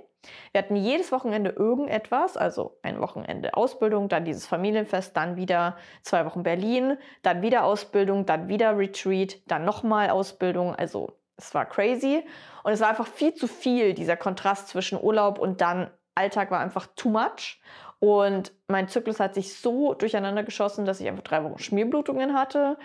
Wir 0.52 0.60
hatten 0.60 0.76
jedes 0.76 1.12
Wochenende 1.12 1.52
irgendetwas, 1.52 2.38
also 2.38 2.78
ein 2.82 3.00
Wochenende 3.02 3.54
Ausbildung, 3.56 4.10
dann 4.10 4.26
dieses 4.26 4.46
Familienfest, 4.46 5.16
dann 5.16 5.36
wieder 5.36 5.78
zwei 6.02 6.26
Wochen 6.26 6.44
Berlin, 6.44 6.98
dann 7.22 7.42
wieder 7.42 7.66
Ausbildung, 7.66 8.26
dann 8.26 8.48
wieder 8.48 8.78
Retreat, 8.78 9.42
dann 9.48 9.66
nochmal 9.66 10.10
Ausbildung. 10.10 10.76
Also 10.76 11.18
es 11.38 11.54
war 11.54 11.66
crazy 11.66 12.24
und 12.64 12.72
es 12.72 12.80
war 12.80 12.90
einfach 12.90 13.08
viel 13.08 13.34
zu 13.34 13.48
viel, 13.48 13.94
dieser 13.94 14.18
Kontrast 14.18 14.70
zwischen 14.70 15.02
Urlaub 15.02 15.40
und 15.40 15.62
dann 15.62 15.92
Alltag 16.16 16.52
war 16.52 16.60
einfach 16.60 16.88
too 16.96 17.10
much. 17.10 17.62
Und 18.00 18.52
mein 18.68 18.90
Zyklus 18.90 19.20
hat 19.20 19.34
sich 19.34 19.56
so 19.56 19.94
durcheinander 19.94 20.44
geschossen, 20.44 20.86
dass 20.86 21.00
ich 21.00 21.08
einfach 21.08 21.24
drei 21.24 21.44
Wochen 21.44 21.58
Schmierblutungen 21.58 22.34
hatte 22.34 22.78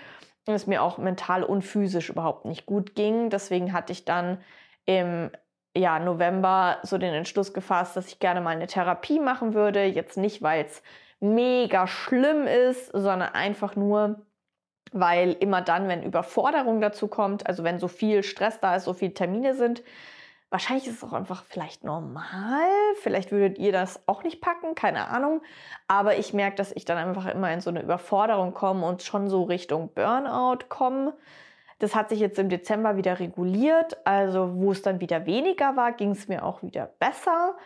und 0.46 0.54
es 0.54 0.66
mir 0.66 0.82
auch 0.82 0.98
mental 0.98 1.42
und 1.42 1.62
physisch 1.62 2.08
überhaupt 2.08 2.44
nicht 2.44 2.66
gut 2.66 2.94
ging. 2.94 3.28
Deswegen 3.28 3.72
hatte 3.72 3.92
ich 3.92 4.04
dann 4.04 4.40
im 4.86 5.30
ja, 5.76 5.98
November 5.98 6.78
so 6.82 6.98
den 6.98 7.14
Entschluss 7.14 7.52
gefasst, 7.52 7.96
dass 7.96 8.08
ich 8.08 8.18
gerne 8.18 8.40
mal 8.40 8.50
eine 8.50 8.66
Therapie 8.66 9.20
machen 9.20 9.54
würde. 9.54 9.84
Jetzt 9.84 10.16
nicht, 10.16 10.42
weil 10.42 10.64
es 10.64 10.82
mega 11.20 11.86
schlimm 11.86 12.46
ist, 12.46 12.86
sondern 12.92 13.30
einfach 13.34 13.76
nur, 13.76 14.26
weil 14.92 15.32
immer 15.40 15.62
dann, 15.62 15.88
wenn 15.88 16.02
Überforderung 16.02 16.80
dazu 16.80 17.08
kommt, 17.08 17.46
also 17.46 17.64
wenn 17.64 17.78
so 17.78 17.88
viel 17.88 18.22
Stress 18.22 18.60
da 18.60 18.76
ist, 18.76 18.84
so 18.84 18.94
viele 18.94 19.14
Termine 19.14 19.54
sind, 19.54 19.82
wahrscheinlich 20.50 20.86
ist 20.86 21.02
es 21.02 21.04
auch 21.04 21.12
einfach 21.12 21.44
vielleicht 21.44 21.84
normal. 21.84 22.68
Vielleicht 23.00 23.30
würdet 23.32 23.58
ihr 23.58 23.72
das 23.72 24.00
auch 24.06 24.22
nicht 24.22 24.40
packen, 24.40 24.74
keine 24.74 25.08
Ahnung. 25.08 25.42
Aber 25.88 26.16
ich 26.16 26.32
merke, 26.32 26.56
dass 26.56 26.72
ich 26.72 26.84
dann 26.84 26.98
einfach 26.98 27.26
immer 27.26 27.52
in 27.52 27.60
so 27.60 27.70
eine 27.70 27.82
Überforderung 27.82 28.54
komme 28.54 28.86
und 28.86 29.02
schon 29.02 29.28
so 29.28 29.42
Richtung 29.42 29.92
Burnout 29.92 30.66
komme. 30.68 31.14
Das 31.78 31.94
hat 31.94 32.08
sich 32.08 32.20
jetzt 32.20 32.38
im 32.38 32.48
Dezember 32.48 32.96
wieder 32.96 33.20
reguliert. 33.20 33.96
Also 34.04 34.54
wo 34.56 34.72
es 34.72 34.82
dann 34.82 35.00
wieder 35.00 35.26
weniger 35.26 35.76
war, 35.76 35.92
ging 35.92 36.10
es 36.10 36.28
mir 36.28 36.44
auch 36.44 36.62
wieder 36.62 36.86
besser. 36.98 37.56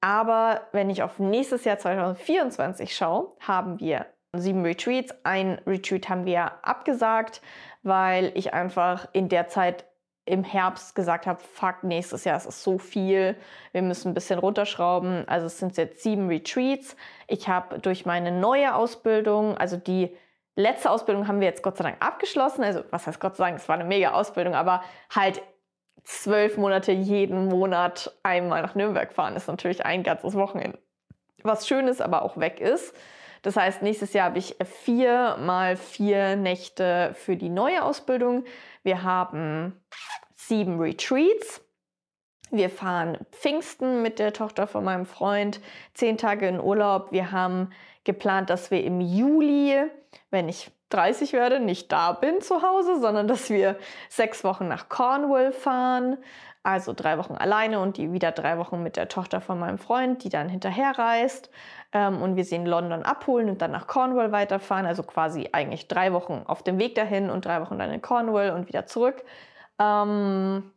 Aber 0.00 0.62
wenn 0.72 0.90
ich 0.90 1.02
auf 1.02 1.18
nächstes 1.18 1.64
Jahr 1.64 1.78
2024 1.78 2.94
schaue, 2.94 3.32
haben 3.40 3.80
wir 3.80 4.06
sieben 4.34 4.62
Retreats. 4.62 5.14
Ein 5.24 5.60
Retreat 5.66 6.08
haben 6.08 6.26
wir 6.26 6.64
abgesagt, 6.64 7.40
weil 7.82 8.30
ich 8.34 8.52
einfach 8.52 9.08
in 9.12 9.28
der 9.28 9.48
Zeit 9.48 9.84
im 10.26 10.42
Herbst 10.42 10.94
gesagt 10.94 11.26
habe, 11.26 11.40
fuck, 11.40 11.84
nächstes 11.84 12.24
Jahr 12.24 12.36
ist 12.36 12.46
es 12.46 12.62
so 12.62 12.78
viel, 12.78 13.36
wir 13.70 13.82
müssen 13.82 14.10
ein 14.10 14.14
bisschen 14.14 14.40
runterschrauben. 14.40 15.26
Also 15.28 15.46
es 15.46 15.58
sind 15.58 15.76
jetzt 15.76 16.02
sieben 16.02 16.26
Retreats. 16.28 16.96
Ich 17.28 17.48
habe 17.48 17.78
durch 17.78 18.06
meine 18.06 18.32
neue 18.32 18.74
Ausbildung, 18.74 19.56
also 19.56 19.76
die 19.76 20.14
letzte 20.56 20.90
Ausbildung 20.90 21.28
haben 21.28 21.40
wir 21.40 21.46
jetzt 21.46 21.62
Gott 21.62 21.76
sei 21.76 21.84
Dank 21.84 21.96
abgeschlossen. 22.00 22.64
Also 22.64 22.82
was 22.90 23.06
heißt 23.06 23.20
Gott 23.20 23.36
sei 23.36 23.44
Dank, 23.44 23.58
es 23.58 23.68
war 23.68 23.76
eine 23.76 23.84
mega 23.84 24.12
Ausbildung, 24.12 24.54
aber 24.54 24.82
halt 25.14 25.40
zwölf 26.02 26.56
Monate 26.56 26.92
jeden 26.92 27.46
Monat 27.46 28.16
einmal 28.22 28.62
nach 28.62 28.74
Nürnberg 28.74 29.12
fahren, 29.12 29.36
ist 29.36 29.48
natürlich 29.48 29.84
ein 29.84 30.02
ganzes 30.02 30.34
Wochenende. 30.34 30.78
Was 31.42 31.68
schön 31.68 31.86
ist, 31.88 32.02
aber 32.02 32.22
auch 32.22 32.36
weg 32.38 32.60
ist. 32.60 32.94
Das 33.42 33.56
heißt, 33.56 33.82
nächstes 33.82 34.12
Jahr 34.12 34.26
habe 34.26 34.38
ich 34.38 34.56
vier 34.64 35.36
mal 35.38 35.76
vier 35.76 36.36
Nächte 36.36 37.14
für 37.14 37.36
die 37.36 37.48
neue 37.48 37.84
Ausbildung. 37.84 38.44
Wir 38.82 39.02
haben 39.02 39.80
sieben 40.34 40.80
Retreats. 40.80 41.60
Wir 42.50 42.70
fahren 42.70 43.18
Pfingsten 43.32 44.02
mit 44.02 44.18
der 44.18 44.32
Tochter 44.32 44.66
von 44.66 44.84
meinem 44.84 45.06
Freund, 45.06 45.60
zehn 45.94 46.16
Tage 46.16 46.46
in 46.46 46.60
Urlaub. 46.60 47.10
Wir 47.10 47.32
haben 47.32 47.70
geplant, 48.06 48.48
dass 48.48 48.70
wir 48.70 48.82
im 48.82 49.00
Juli, 49.02 49.84
wenn 50.30 50.48
ich 50.48 50.70
30 50.90 51.32
werde, 51.32 51.60
nicht 51.60 51.92
da 51.92 52.12
bin 52.12 52.40
zu 52.40 52.62
Hause, 52.62 53.00
sondern 53.00 53.28
dass 53.28 53.50
wir 53.50 53.76
sechs 54.08 54.44
Wochen 54.44 54.68
nach 54.68 54.88
Cornwall 54.88 55.52
fahren. 55.52 56.16
Also 56.62 56.92
drei 56.94 57.16
Wochen 57.18 57.34
alleine 57.34 57.78
und 57.78 57.96
die 57.96 58.12
wieder 58.12 58.32
drei 58.32 58.58
Wochen 58.58 58.82
mit 58.82 58.96
der 58.96 59.08
Tochter 59.08 59.40
von 59.40 59.58
meinem 59.58 59.78
Freund, 59.78 60.24
die 60.24 60.30
dann 60.30 60.48
hinterher 60.48 60.98
reist. 60.98 61.50
Ähm, 61.92 62.20
und 62.20 62.34
wir 62.34 62.44
sie 62.44 62.56
in 62.56 62.66
London 62.66 63.04
abholen 63.04 63.48
und 63.48 63.62
dann 63.62 63.70
nach 63.70 63.86
Cornwall 63.86 64.32
weiterfahren. 64.32 64.86
Also 64.86 65.04
quasi 65.04 65.48
eigentlich 65.52 65.86
drei 65.86 66.12
Wochen 66.12 66.42
auf 66.46 66.64
dem 66.64 66.78
Weg 66.78 66.96
dahin 66.96 67.30
und 67.30 67.44
drei 67.44 67.60
Wochen 67.60 67.78
dann 67.78 67.92
in 67.92 68.02
Cornwall 68.02 68.50
und 68.50 68.66
wieder 68.66 68.86
zurück. 68.86 69.24
Ähm, 69.78 70.72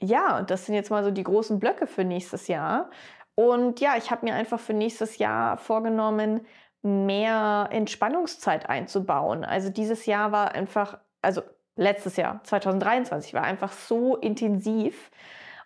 ja, 0.00 0.42
das 0.42 0.66
sind 0.66 0.74
jetzt 0.74 0.90
mal 0.90 1.04
so 1.04 1.10
die 1.10 1.22
großen 1.22 1.58
Blöcke 1.58 1.86
für 1.86 2.04
nächstes 2.04 2.48
Jahr. 2.48 2.90
Und 3.34 3.80
ja, 3.80 3.96
ich 3.96 4.10
habe 4.10 4.26
mir 4.26 4.34
einfach 4.34 4.60
für 4.60 4.74
nächstes 4.74 5.18
Jahr 5.18 5.56
vorgenommen, 5.56 6.46
mehr 6.82 7.68
Entspannungszeit 7.70 8.68
einzubauen. 8.68 9.44
Also 9.44 9.70
dieses 9.70 10.06
Jahr 10.06 10.32
war 10.32 10.52
einfach, 10.54 10.98
also 11.22 11.42
letztes 11.76 12.16
Jahr, 12.16 12.42
2023, 12.44 13.34
war 13.34 13.42
einfach 13.42 13.72
so 13.72 14.16
intensiv. 14.16 15.10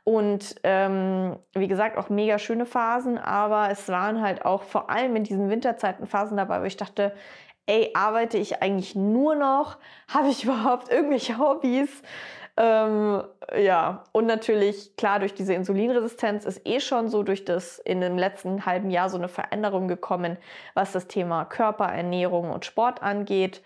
Und 0.04 0.54
ähm, 0.62 1.37
wie 1.52 1.68
gesagt, 1.68 1.98
auch 1.98 2.09
mega 2.09 2.38
schöne 2.38 2.64
Phasen, 2.64 3.18
aber 3.18 3.70
es 3.70 3.88
waren 3.88 4.22
halt 4.22 4.44
auch 4.44 4.62
vor 4.62 4.88
allem 4.88 5.16
in 5.16 5.24
diesen 5.24 5.50
Winterzeiten 5.50 6.07
Phasen 6.07 6.38
dabei, 6.38 6.62
wo 6.62 6.64
ich 6.64 6.78
dachte, 6.78 7.12
ey, 7.66 7.90
arbeite 7.94 8.38
ich 8.38 8.62
eigentlich 8.62 8.94
nur 8.94 9.35
noch? 9.35 9.76
Habe 10.09 10.28
ich 10.28 10.44
überhaupt 10.44 10.90
irgendwelche 10.90 11.38
Hobbys? 11.38 12.02
Ähm, 12.61 13.23
ja, 13.57 14.03
und 14.11 14.27
natürlich, 14.27 14.97
klar, 14.97 15.21
durch 15.21 15.33
diese 15.33 15.55
Insulinresistenz 15.55 16.44
ist 16.44 16.66
eh 16.66 16.81
schon 16.81 17.09
so 17.09 17.23
durch 17.23 17.44
das 17.44 17.79
in 17.79 18.01
dem 18.01 18.18
letzten 18.18 18.66
halben 18.66 18.90
Jahr 18.90 19.09
so 19.11 19.16
eine 19.16 19.29
Veränderung 19.29 19.87
gekommen, 19.87 20.37
was 20.75 20.90
das 20.90 21.07
Thema 21.07 21.44
Körperernährung 21.44 22.51
und 22.51 22.64
Sport 22.64 23.01
angeht. 23.01 23.62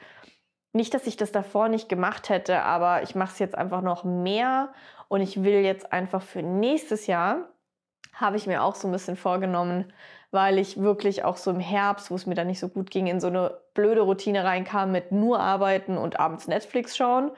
Nicht, 0.74 0.92
dass 0.92 1.06
ich 1.06 1.16
das 1.16 1.32
davor 1.32 1.68
nicht 1.68 1.88
gemacht 1.88 2.28
hätte, 2.28 2.62
aber 2.62 3.02
ich 3.02 3.14
mache 3.14 3.32
es 3.32 3.38
jetzt 3.38 3.56
einfach 3.56 3.80
noch 3.80 4.04
mehr 4.04 4.74
und 5.08 5.22
ich 5.22 5.42
will 5.42 5.60
jetzt 5.60 5.90
einfach 5.90 6.20
für 6.20 6.42
nächstes 6.42 7.06
Jahr, 7.06 7.48
habe 8.12 8.36
ich 8.36 8.46
mir 8.46 8.62
auch 8.62 8.74
so 8.74 8.88
ein 8.88 8.92
bisschen 8.92 9.16
vorgenommen, 9.16 9.90
weil 10.32 10.58
ich 10.58 10.82
wirklich 10.82 11.24
auch 11.24 11.38
so 11.38 11.50
im 11.50 11.60
Herbst, 11.60 12.10
wo 12.10 12.14
es 12.14 12.26
mir 12.26 12.34
dann 12.34 12.46
nicht 12.46 12.60
so 12.60 12.68
gut 12.68 12.90
ging, 12.90 13.06
in 13.06 13.20
so 13.20 13.28
eine 13.28 13.58
blöde 13.72 14.02
Routine 14.02 14.44
reinkam 14.44 14.92
mit 14.92 15.12
nur 15.12 15.40
arbeiten 15.40 15.96
und 15.96 16.20
abends 16.20 16.46
Netflix 16.46 16.94
schauen. 16.94 17.30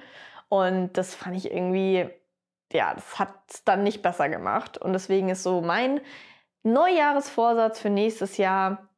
Und 0.55 0.93
das 0.93 1.17
fand 1.17 1.37
ich 1.37 1.51
irgendwie, 1.51 2.09
ja, 2.73 2.95
das 2.95 3.19
hat 3.19 3.35
es 3.51 3.65
dann 3.65 3.83
nicht 3.83 4.03
besser 4.03 4.29
gemacht. 4.29 4.79
Und 4.79 4.93
deswegen 4.93 5.29
ist 5.29 5.43
so 5.43 5.61
mein 5.61 6.01
Neujahresvorsatz 6.63 7.81
für 7.81 7.91
nächstes 7.91 8.37
Jahr 8.37 8.89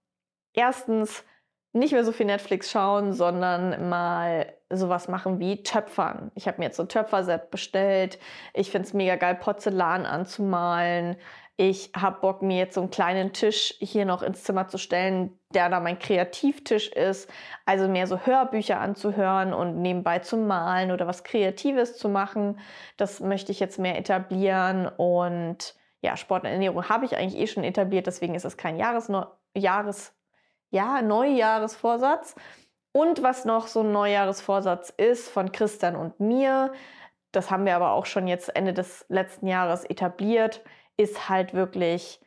erstens 0.52 1.24
nicht 1.72 1.92
mehr 1.92 2.04
so 2.04 2.12
viel 2.12 2.26
Netflix 2.26 2.70
schauen, 2.70 3.14
sondern 3.14 3.88
mal 3.88 4.52
sowas 4.68 5.08
machen 5.08 5.40
wie 5.40 5.62
Töpfern. 5.62 6.30
Ich 6.34 6.46
habe 6.46 6.58
mir 6.58 6.66
jetzt 6.66 6.76
so 6.76 6.82
ein 6.82 6.90
Töpferset 6.90 7.50
bestellt. 7.50 8.18
Ich 8.52 8.70
finde 8.70 8.88
es 8.88 8.92
mega 8.92 9.16
geil, 9.16 9.34
Porzellan 9.34 10.04
anzumalen. 10.04 11.16
Ich 11.56 11.90
habe 11.96 12.20
Bock, 12.20 12.42
mir 12.42 12.58
jetzt 12.58 12.74
so 12.74 12.82
einen 12.82 12.90
kleinen 12.90 13.32
Tisch 13.32 13.74
hier 13.78 14.04
noch 14.04 14.22
ins 14.22 14.44
Zimmer 14.44 14.68
zu 14.68 14.76
stellen, 14.76 15.38
der 15.56 15.70
da 15.70 15.80
mein 15.80 15.98
Kreativtisch 15.98 16.88
ist. 16.88 17.28
Also 17.64 17.88
mehr 17.88 18.06
so 18.06 18.18
Hörbücher 18.18 18.78
anzuhören 18.78 19.54
und 19.54 19.80
nebenbei 19.80 20.18
zu 20.20 20.36
malen 20.36 20.92
oder 20.92 21.06
was 21.06 21.24
Kreatives 21.24 21.96
zu 21.96 22.08
machen. 22.10 22.60
Das 22.98 23.20
möchte 23.20 23.50
ich 23.52 23.58
jetzt 23.58 23.78
mehr 23.78 23.98
etablieren. 23.98 24.86
Und 24.86 25.74
ja, 26.02 26.16
Sport 26.16 26.44
und 26.44 26.50
Ernährung 26.50 26.88
habe 26.88 27.06
ich 27.06 27.16
eigentlich 27.16 27.40
eh 27.40 27.46
schon 27.46 27.64
etabliert, 27.64 28.06
deswegen 28.06 28.34
ist 28.34 28.44
es 28.44 28.56
kein 28.56 28.76
Jahres, 28.76 29.10
Jahres, 29.56 30.14
ja, 30.70 31.00
Neujahresvorsatz. 31.00 32.34
Und 32.92 33.22
was 33.22 33.44
noch 33.46 33.66
so 33.66 33.80
ein 33.80 33.92
Neujahresvorsatz 33.92 34.90
ist 34.90 35.28
von 35.28 35.52
Christian 35.52 35.96
und 35.96 36.20
mir, 36.20 36.72
das 37.32 37.50
haben 37.50 37.64
wir 37.64 37.76
aber 37.76 37.92
auch 37.92 38.06
schon 38.06 38.28
jetzt 38.28 38.54
Ende 38.54 38.72
des 38.72 39.06
letzten 39.08 39.46
Jahres 39.46 39.84
etabliert, 39.84 40.62
ist 40.96 41.28
halt 41.28 41.54
wirklich 41.54 42.20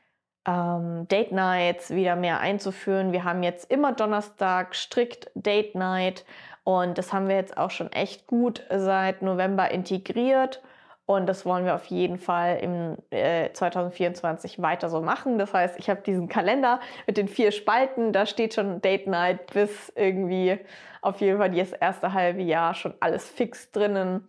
ähm, 0.50 1.08
Date 1.08 1.32
Nights 1.32 1.92
wieder 1.92 2.16
mehr 2.16 2.40
einzuführen. 2.40 3.12
Wir 3.12 3.24
haben 3.24 3.44
jetzt 3.44 3.72
immer 3.72 3.94
Donnerstag 3.94 4.74
strikt 4.74 5.30
Date 5.36 5.76
Night 5.76 6.26
und 6.64 6.98
das 6.98 7.14
haben 7.14 7.28
wir 7.28 7.36
jetzt 7.36 7.58
auch 7.58 7.72
schon 7.72 7.92
echt 7.92 8.28
gut 8.28 8.64
seit 8.70 9.22
November 9.22 9.70
integriert. 9.72 10.62
Und 11.06 11.26
das 11.26 11.44
wollen 11.44 11.66
wir 11.66 11.74
auf 11.74 11.86
jeden 11.86 12.20
Fall 12.20 12.60
im 12.62 12.98
äh, 13.10 13.52
2024 13.52 14.62
weiter 14.62 14.90
so 14.90 15.02
machen. 15.02 15.40
Das 15.40 15.56
heißt, 15.56 15.80
ich 15.80 15.90
habe 15.90 16.02
diesen 16.02 16.28
Kalender 16.28 16.80
mit 17.08 17.18
den 17.18 17.28
vier 17.28 17.52
Spalten, 17.52 18.14
da 18.14 18.28
steht 18.28 18.54
schon 18.54 18.80
Date 18.82 19.08
Night 19.08 19.52
bis 19.52 19.92
irgendwie 19.96 20.60
auf 21.02 21.20
jeden 21.22 21.40
Fall 21.40 21.50
das 21.50 21.72
erste 21.72 22.14
halbe 22.14 22.44
Jahr 22.44 22.76
schon 22.76 22.94
alles 23.00 23.28
fix 23.28 23.72
drinnen. 23.72 24.28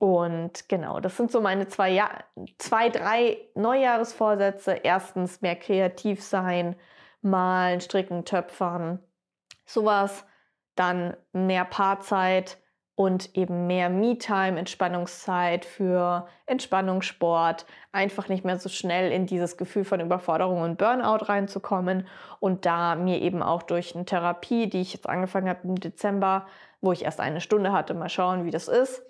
Und 0.00 0.66
genau, 0.70 0.98
das 0.98 1.18
sind 1.18 1.30
so 1.30 1.42
meine 1.42 1.68
zwei, 1.68 1.90
ja 1.90 2.08
zwei 2.56 2.88
drei 2.88 3.36
Neujahresvorsätze. 3.54 4.72
Erstens 4.82 5.42
mehr 5.42 5.56
kreativ 5.56 6.22
sein, 6.22 6.74
malen, 7.20 7.82
stricken, 7.82 8.24
töpfern, 8.24 9.00
sowas. 9.66 10.24
Dann 10.74 11.18
mehr 11.34 11.66
Paarzeit 11.66 12.56
und 12.94 13.36
eben 13.36 13.66
mehr 13.66 13.90
Me-Time, 13.90 14.58
Entspannungszeit 14.58 15.66
für 15.66 16.26
Entspannungssport. 16.46 17.66
Einfach 17.92 18.30
nicht 18.30 18.42
mehr 18.42 18.58
so 18.58 18.70
schnell 18.70 19.12
in 19.12 19.26
dieses 19.26 19.58
Gefühl 19.58 19.84
von 19.84 20.00
Überforderung 20.00 20.62
und 20.62 20.78
Burnout 20.78 21.26
reinzukommen. 21.26 22.08
Und 22.38 22.64
da 22.64 22.94
mir 22.94 23.20
eben 23.20 23.42
auch 23.42 23.62
durch 23.62 23.94
eine 23.94 24.06
Therapie, 24.06 24.66
die 24.66 24.80
ich 24.80 24.94
jetzt 24.94 25.06
angefangen 25.06 25.50
habe 25.50 25.68
im 25.68 25.74
Dezember, 25.74 26.46
wo 26.80 26.90
ich 26.90 27.04
erst 27.04 27.20
eine 27.20 27.42
Stunde 27.42 27.72
hatte, 27.72 27.92
mal 27.92 28.08
schauen, 28.08 28.46
wie 28.46 28.50
das 28.50 28.66
ist 28.66 29.02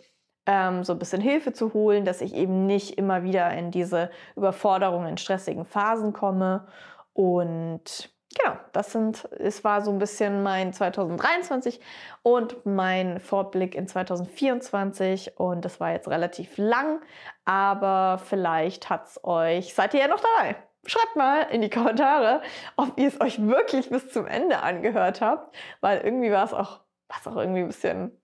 ähm, 0.47 0.85
so 0.85 0.93
ein 0.93 0.99
bisschen 0.99 1.21
Hilfe 1.21 1.53
zu 1.53 1.73
holen, 1.75 2.05
dass 2.05 2.21
ich 2.21 2.35
eben 2.35 2.67
nicht 2.67 2.99
immer 2.99 3.23
wieder 3.23 3.51
in 3.53 3.71
diese 3.71 4.11
Überforderung 4.37 5.07
in 5.07 5.19
stressigen 5.19 5.65
Phasen 5.65 6.13
komme. 6.13 6.67
Und 7.13 8.11
genau, 8.37 8.57
das 8.73 8.93
sind, 8.93 9.29
es 9.39 9.65
war 9.65 9.83
so 9.83 9.91
ein 9.91 9.99
bisschen 9.99 10.43
mein 10.43 10.73
2023 10.73 11.81
und 12.23 12.65
mein 12.65 13.21
Vorblick 13.21 13.75
in 13.75 13.87
2024. 13.87 15.39
Und 15.39 15.65
das 15.65 15.81
war 15.81 15.93
jetzt 15.93 16.09
relativ 16.09 16.57
lang, 16.57 17.01
aber 17.45 18.21
vielleicht 18.25 18.91
hat 18.91 19.07
es 19.07 19.25
euch, 19.25 19.75
seid 19.75 19.95
ihr 19.95 20.01
ja 20.01 20.09
noch 20.09 20.21
dabei? 20.21 20.57
Schreibt 20.87 21.15
mal 21.15 21.43
in 21.51 21.61
die 21.61 21.69
Kommentare, 21.69 22.41
ob 22.77 22.99
ihr 22.99 23.09
es 23.09 23.21
euch 23.21 23.47
wirklich 23.47 23.91
bis 23.91 24.11
zum 24.11 24.27
Ende 24.27 24.63
angehört 24.63 25.21
habt, 25.21 25.55
weil 25.83 26.01
irgendwie 26.01 26.33
war 26.33 26.45
es 26.45 26.55
auch, 26.55 26.81
war 27.09 27.33
auch 27.33 27.37
irgendwie 27.37 27.61
ein 27.61 27.67
bisschen 27.67 28.20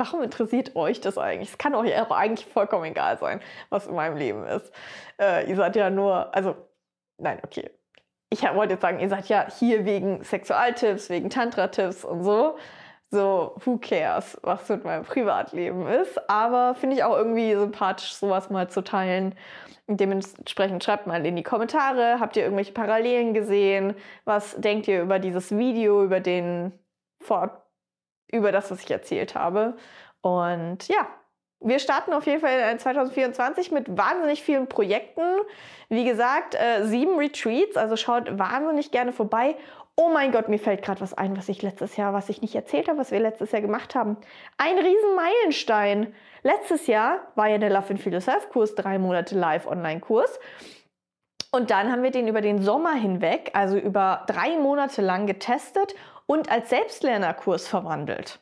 Warum 0.00 0.22
interessiert 0.22 0.74
euch 0.76 1.02
das 1.02 1.18
eigentlich? 1.18 1.50
Es 1.50 1.58
kann 1.58 1.74
euch 1.74 1.94
aber 1.94 2.16
eigentlich 2.16 2.46
vollkommen 2.46 2.86
egal 2.86 3.18
sein, 3.18 3.38
was 3.68 3.86
in 3.86 3.94
meinem 3.94 4.16
Leben 4.16 4.44
ist. 4.46 4.72
Äh, 5.20 5.46
ihr 5.46 5.56
seid 5.56 5.76
ja 5.76 5.90
nur, 5.90 6.34
also, 6.34 6.56
nein, 7.18 7.38
okay. 7.44 7.70
Ich 8.30 8.42
wollte 8.42 8.74
jetzt 8.74 8.80
sagen, 8.80 8.98
ihr 8.98 9.10
seid 9.10 9.28
ja 9.28 9.46
hier 9.58 9.84
wegen 9.84 10.24
Sexualtipps, 10.24 11.10
wegen 11.10 11.28
Tantra-Tipps 11.28 12.06
und 12.06 12.24
so. 12.24 12.56
So, 13.10 13.56
who 13.62 13.76
cares, 13.76 14.38
was 14.42 14.66
mit 14.70 14.84
meinem 14.84 15.04
Privatleben 15.04 15.86
ist. 15.86 16.30
Aber 16.30 16.74
finde 16.74 16.96
ich 16.96 17.04
auch 17.04 17.16
irgendwie 17.16 17.52
sympathisch, 17.54 18.14
sowas 18.14 18.48
mal 18.48 18.70
zu 18.70 18.82
teilen. 18.82 19.34
Dementsprechend 19.86 20.82
schreibt 20.82 21.08
mal 21.08 21.26
in 21.26 21.36
die 21.36 21.42
Kommentare, 21.42 22.20
habt 22.20 22.38
ihr 22.38 22.44
irgendwelche 22.44 22.72
Parallelen 22.72 23.34
gesehen? 23.34 23.94
Was 24.24 24.58
denkt 24.58 24.88
ihr 24.88 25.02
über 25.02 25.18
dieses 25.18 25.54
Video, 25.54 26.02
über 26.02 26.20
den 26.20 26.72
Vor 27.22 27.69
über 28.32 28.52
das, 28.52 28.70
was 28.70 28.82
ich 28.82 28.90
erzählt 28.90 29.34
habe? 29.34 29.76
Und 30.22 30.88
ja, 30.88 31.06
wir 31.60 31.78
starten 31.78 32.12
auf 32.14 32.26
jeden 32.26 32.40
Fall 32.40 32.70
in 32.72 32.78
2024 32.78 33.70
mit 33.70 33.96
wahnsinnig 33.96 34.42
vielen 34.42 34.66
Projekten. 34.66 35.22
Wie 35.90 36.04
gesagt, 36.04 36.54
äh, 36.54 36.86
sieben 36.86 37.16
Retreats, 37.18 37.76
also 37.76 37.96
schaut 37.96 38.38
wahnsinnig 38.38 38.90
gerne 38.90 39.12
vorbei. 39.12 39.56
Oh 39.96 40.08
mein 40.08 40.32
Gott, 40.32 40.48
mir 40.48 40.58
fällt 40.58 40.82
gerade 40.82 41.02
was 41.02 41.12
ein, 41.12 41.36
was 41.36 41.50
ich 41.50 41.60
letztes 41.60 41.96
Jahr, 41.96 42.14
was 42.14 42.30
ich 42.30 42.40
nicht 42.40 42.54
erzählt 42.54 42.88
habe, 42.88 42.98
was 42.98 43.10
wir 43.10 43.20
letztes 43.20 43.52
Jahr 43.52 43.60
gemacht 43.60 43.94
haben. 43.94 44.16
Ein 44.56 44.78
riesen 44.78 45.14
Meilenstein. 45.14 46.14
Letztes 46.42 46.86
Jahr 46.86 47.20
war 47.34 47.48
ja 47.48 47.58
der 47.58 47.68
Love 47.68 47.90
and 47.90 48.00
Feel 48.00 48.14
Yourself 48.14 48.48
Kurs, 48.48 48.74
drei 48.74 48.98
Monate 48.98 49.38
live 49.38 49.66
Online-Kurs. 49.66 50.40
Und 51.52 51.70
dann 51.70 51.92
haben 51.92 52.02
wir 52.02 52.12
den 52.12 52.28
über 52.28 52.40
den 52.40 52.62
Sommer 52.62 52.94
hinweg, 52.94 53.50
also 53.52 53.76
über 53.76 54.24
drei 54.26 54.56
Monate 54.56 55.02
lang 55.02 55.26
getestet 55.26 55.94
und 56.30 56.48
als 56.48 56.70
Selbstlernerkurs 56.70 57.66
verwandelt. 57.66 58.38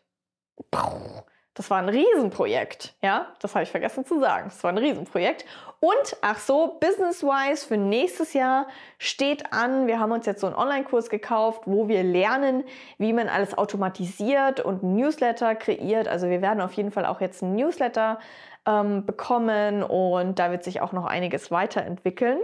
Das 1.55 1.71
war 1.71 1.79
ein 1.79 1.89
Riesenprojekt, 1.89 2.95
ja, 3.01 3.29
das 3.41 3.55
habe 3.55 3.63
ich 3.63 3.71
vergessen 3.71 4.05
zu 4.05 4.21
sagen. 4.21 4.51
Das 4.51 4.63
war 4.63 4.71
ein 4.71 4.77
Riesenprojekt. 4.77 5.47
Und 5.81 6.17
ach 6.21 6.39
so, 6.39 6.77
business-wise 6.81 7.67
für 7.67 7.79
nächstes 7.79 8.35
Jahr 8.35 8.67
steht 8.99 9.55
an, 9.55 9.87
wir 9.87 10.01
haben 10.01 10.13
uns 10.13 10.27
jetzt 10.27 10.43
so 10.43 10.47
einen 10.49 10.57
Online-Kurs 10.57 11.09
gekauft, 11.09 11.63
wo 11.65 11.89
wir 11.89 12.03
lernen, 12.03 12.63
wie 12.99 13.15
man 13.15 13.31
alles 13.31 13.57
automatisiert 13.57 14.61
und 14.61 14.83
Newsletter 14.83 15.55
kreiert. 15.55 16.09
Also 16.09 16.29
wir 16.29 16.43
werden 16.43 16.61
auf 16.61 16.75
jeden 16.75 16.91
Fall 16.91 17.07
auch 17.07 17.23
jetzt 17.23 17.43
ein 17.43 17.55
Newsletter 17.55 18.19
ähm, 18.67 19.07
bekommen 19.07 19.83
und 19.83 20.39
da 20.39 20.51
wird 20.51 20.63
sich 20.63 20.83
auch 20.83 20.93
noch 20.93 21.07
einiges 21.07 21.51
weiterentwickeln. 21.51 22.39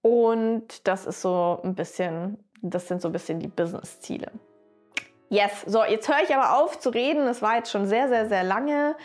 Und 0.00 0.86
das 0.86 1.06
ist 1.06 1.22
so 1.22 1.58
ein 1.64 1.74
bisschen, 1.74 2.38
das 2.62 2.86
sind 2.86 3.02
so 3.02 3.08
ein 3.08 3.12
bisschen 3.12 3.40
die 3.40 3.48
Business-Ziele. 3.48 4.30
Yes, 5.30 5.62
so, 5.64 5.84
jetzt 5.84 6.08
höre 6.08 6.24
ich 6.24 6.34
aber 6.34 6.58
auf 6.58 6.80
zu 6.80 6.90
reden. 6.90 7.28
Es 7.28 7.40
war 7.40 7.56
jetzt 7.56 7.70
schon 7.70 7.86
sehr, 7.86 8.08
sehr, 8.08 8.28
sehr 8.28 8.42
lange. 8.42 8.96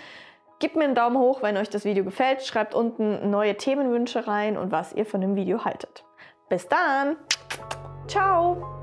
Gebt 0.57 0.75
mir 0.75 0.85
einen 0.85 0.95
Daumen 0.95 1.17
hoch, 1.17 1.43
wenn 1.43 1.55
euch 1.55 1.69
das 1.69 1.85
Video 1.85 2.03
gefällt. 2.03 2.43
Schreibt 2.43 2.73
unten 2.73 3.29
neue 3.29 3.55
Themenwünsche 3.55 4.27
rein 4.27 4.57
und 4.57 4.71
was 4.71 4.91
ihr 4.91 5.05
von 5.05 5.21
dem 5.21 5.35
Video 5.35 5.63
haltet. 5.65 6.03
Bis 6.49 6.67
dann. 6.67 7.17
Ciao. 8.07 8.74